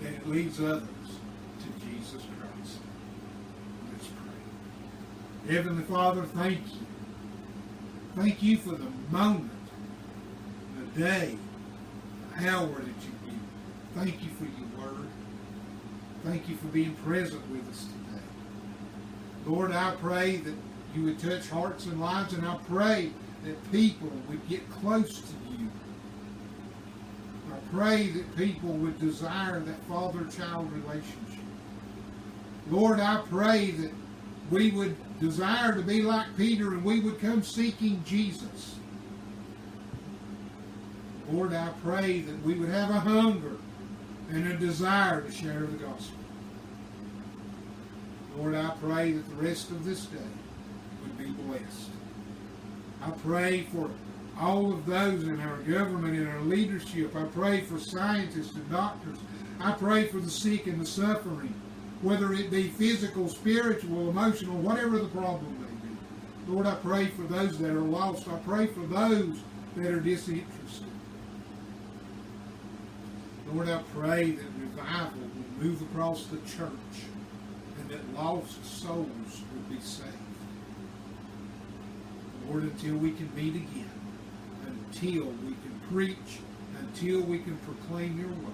that 0.00 0.12
it 0.12 0.28
leads 0.28 0.60
others 0.60 0.82
to 0.82 1.86
Jesus 1.86 2.22
Christ. 2.38 2.78
Let's 3.92 4.08
pray. 4.08 5.54
Heavenly 5.54 5.84
Father, 5.84 6.24
thank 6.24 6.58
you. 6.58 6.86
Thank 8.14 8.42
you 8.42 8.56
for 8.56 8.70
the 8.70 8.86
moment, 9.10 9.50
the 10.78 11.00
day, 11.02 11.36
the 12.36 12.48
hour 12.48 12.68
that 12.68 12.78
you 12.78 13.12
give. 13.24 13.40
Thank 13.94 14.22
you 14.22 14.30
for 14.38 14.44
your 14.44 14.86
word. 14.86 15.06
Thank 16.24 16.48
you 16.48 16.56
for 16.56 16.66
being 16.68 16.94
present 16.96 17.48
with 17.50 17.68
us 17.70 17.84
today. 17.84 18.22
Lord, 19.46 19.72
I 19.72 19.94
pray 20.00 20.36
that 20.36 20.54
you 20.94 21.04
would 21.04 21.18
touch 21.18 21.48
hearts 21.48 21.86
and 21.86 22.00
lives, 22.00 22.32
and 22.32 22.46
I 22.46 22.56
pray 22.68 23.10
that 23.44 23.72
people 23.72 24.10
would 24.28 24.48
get 24.48 24.68
close 24.70 25.20
to 25.20 25.34
you. 25.50 25.70
I 27.52 27.58
pray 27.72 28.08
that 28.08 28.36
people 28.36 28.70
would 28.70 28.98
desire 28.98 29.60
that 29.60 29.82
father-child 29.84 30.72
relationship. 30.72 31.44
Lord, 32.70 32.98
I 33.00 33.22
pray 33.28 33.70
that 33.72 33.92
we 34.50 34.70
would 34.70 34.96
desire 35.20 35.74
to 35.74 35.82
be 35.82 36.02
like 36.02 36.26
Peter 36.36 36.72
and 36.72 36.84
we 36.84 37.00
would 37.00 37.20
come 37.20 37.42
seeking 37.42 38.02
Jesus. 38.04 38.76
Lord, 41.30 41.52
I 41.52 41.70
pray 41.82 42.20
that 42.20 42.42
we 42.42 42.54
would 42.54 42.68
have 42.68 42.90
a 42.90 43.00
hunger 43.00 43.56
and 44.30 44.46
a 44.46 44.56
desire 44.56 45.22
to 45.22 45.30
share 45.30 45.60
the 45.60 45.76
gospel. 45.76 46.18
Lord, 48.36 48.54
I 48.54 48.70
pray 48.80 49.12
that 49.12 49.28
the 49.28 49.34
rest 49.36 49.70
of 49.70 49.84
this 49.84 50.06
day 50.06 50.18
I 53.02 53.10
pray 53.10 53.62
for 53.72 53.90
all 54.38 54.72
of 54.72 54.86
those 54.86 55.24
in 55.24 55.40
our 55.40 55.58
government, 55.58 56.16
in 56.16 56.26
our 56.26 56.40
leadership. 56.40 57.14
I 57.16 57.24
pray 57.24 57.62
for 57.62 57.78
scientists 57.78 58.54
and 58.54 58.70
doctors. 58.70 59.18
I 59.60 59.72
pray 59.72 60.06
for 60.08 60.18
the 60.18 60.30
sick 60.30 60.66
and 60.66 60.80
the 60.80 60.86
suffering, 60.86 61.54
whether 62.02 62.32
it 62.32 62.50
be 62.50 62.68
physical, 62.68 63.28
spiritual, 63.28 64.10
emotional, 64.10 64.56
whatever 64.58 64.98
the 64.98 65.08
problem 65.08 65.56
may 65.60 65.88
be. 65.88 66.52
Lord, 66.52 66.66
I 66.66 66.74
pray 66.74 67.06
for 67.06 67.22
those 67.22 67.58
that 67.58 67.70
are 67.70 67.80
lost. 67.80 68.28
I 68.28 68.36
pray 68.38 68.66
for 68.66 68.80
those 68.80 69.38
that 69.76 69.86
are 69.86 70.00
disinterested. 70.00 70.86
Lord, 73.52 73.68
I 73.68 73.80
pray 73.94 74.32
that 74.32 74.44
revival 74.60 75.20
will 75.20 75.64
move 75.64 75.82
across 75.82 76.26
the 76.26 76.38
church 76.38 77.06
and 77.78 77.88
that 77.90 78.14
lost 78.14 78.64
souls 78.64 79.06
will 79.06 79.74
be 79.74 79.80
saved. 79.80 80.25
Lord, 82.48 82.64
until 82.64 82.96
we 82.96 83.12
can 83.12 83.34
meet 83.34 83.56
again, 83.56 83.90
until 84.66 85.24
we 85.24 85.52
can 85.52 85.80
preach, 85.90 86.40
until 86.78 87.20
we 87.22 87.38
can 87.38 87.56
proclaim 87.58 88.18
your 88.18 88.28
word. 88.28 88.52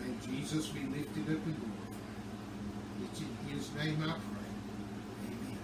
May 0.00 0.14
Jesus 0.26 0.68
be 0.68 0.80
lifted 0.80 1.24
up 1.24 1.44
and 1.46 1.56
glorified. 1.56 1.76
It's 3.04 3.20
in 3.20 3.56
his 3.56 3.74
name 3.74 4.02
I 4.02 4.12
pray. 4.12 5.26
Amen. 5.26 5.58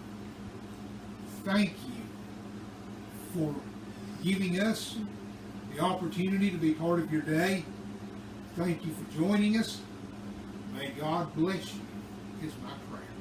Thank 1.45 1.70
you 1.88 2.03
for 3.34 3.55
giving 4.22 4.61
us 4.61 4.97
the 5.74 5.80
opportunity 5.80 6.51
to 6.51 6.59
be 6.59 6.74
part 6.74 7.01
of 7.01 7.12
your 7.12 7.22
day. 7.22 7.64
Thank 8.57 8.84
you 8.84 8.93
for 8.93 9.18
joining 9.18 9.57
us. 9.57 9.80
May 10.74 10.90
God 10.90 11.34
bless 11.34 11.74
you, 11.74 11.80
is 12.47 12.53
my 12.62 12.72
prayer. 12.90 13.11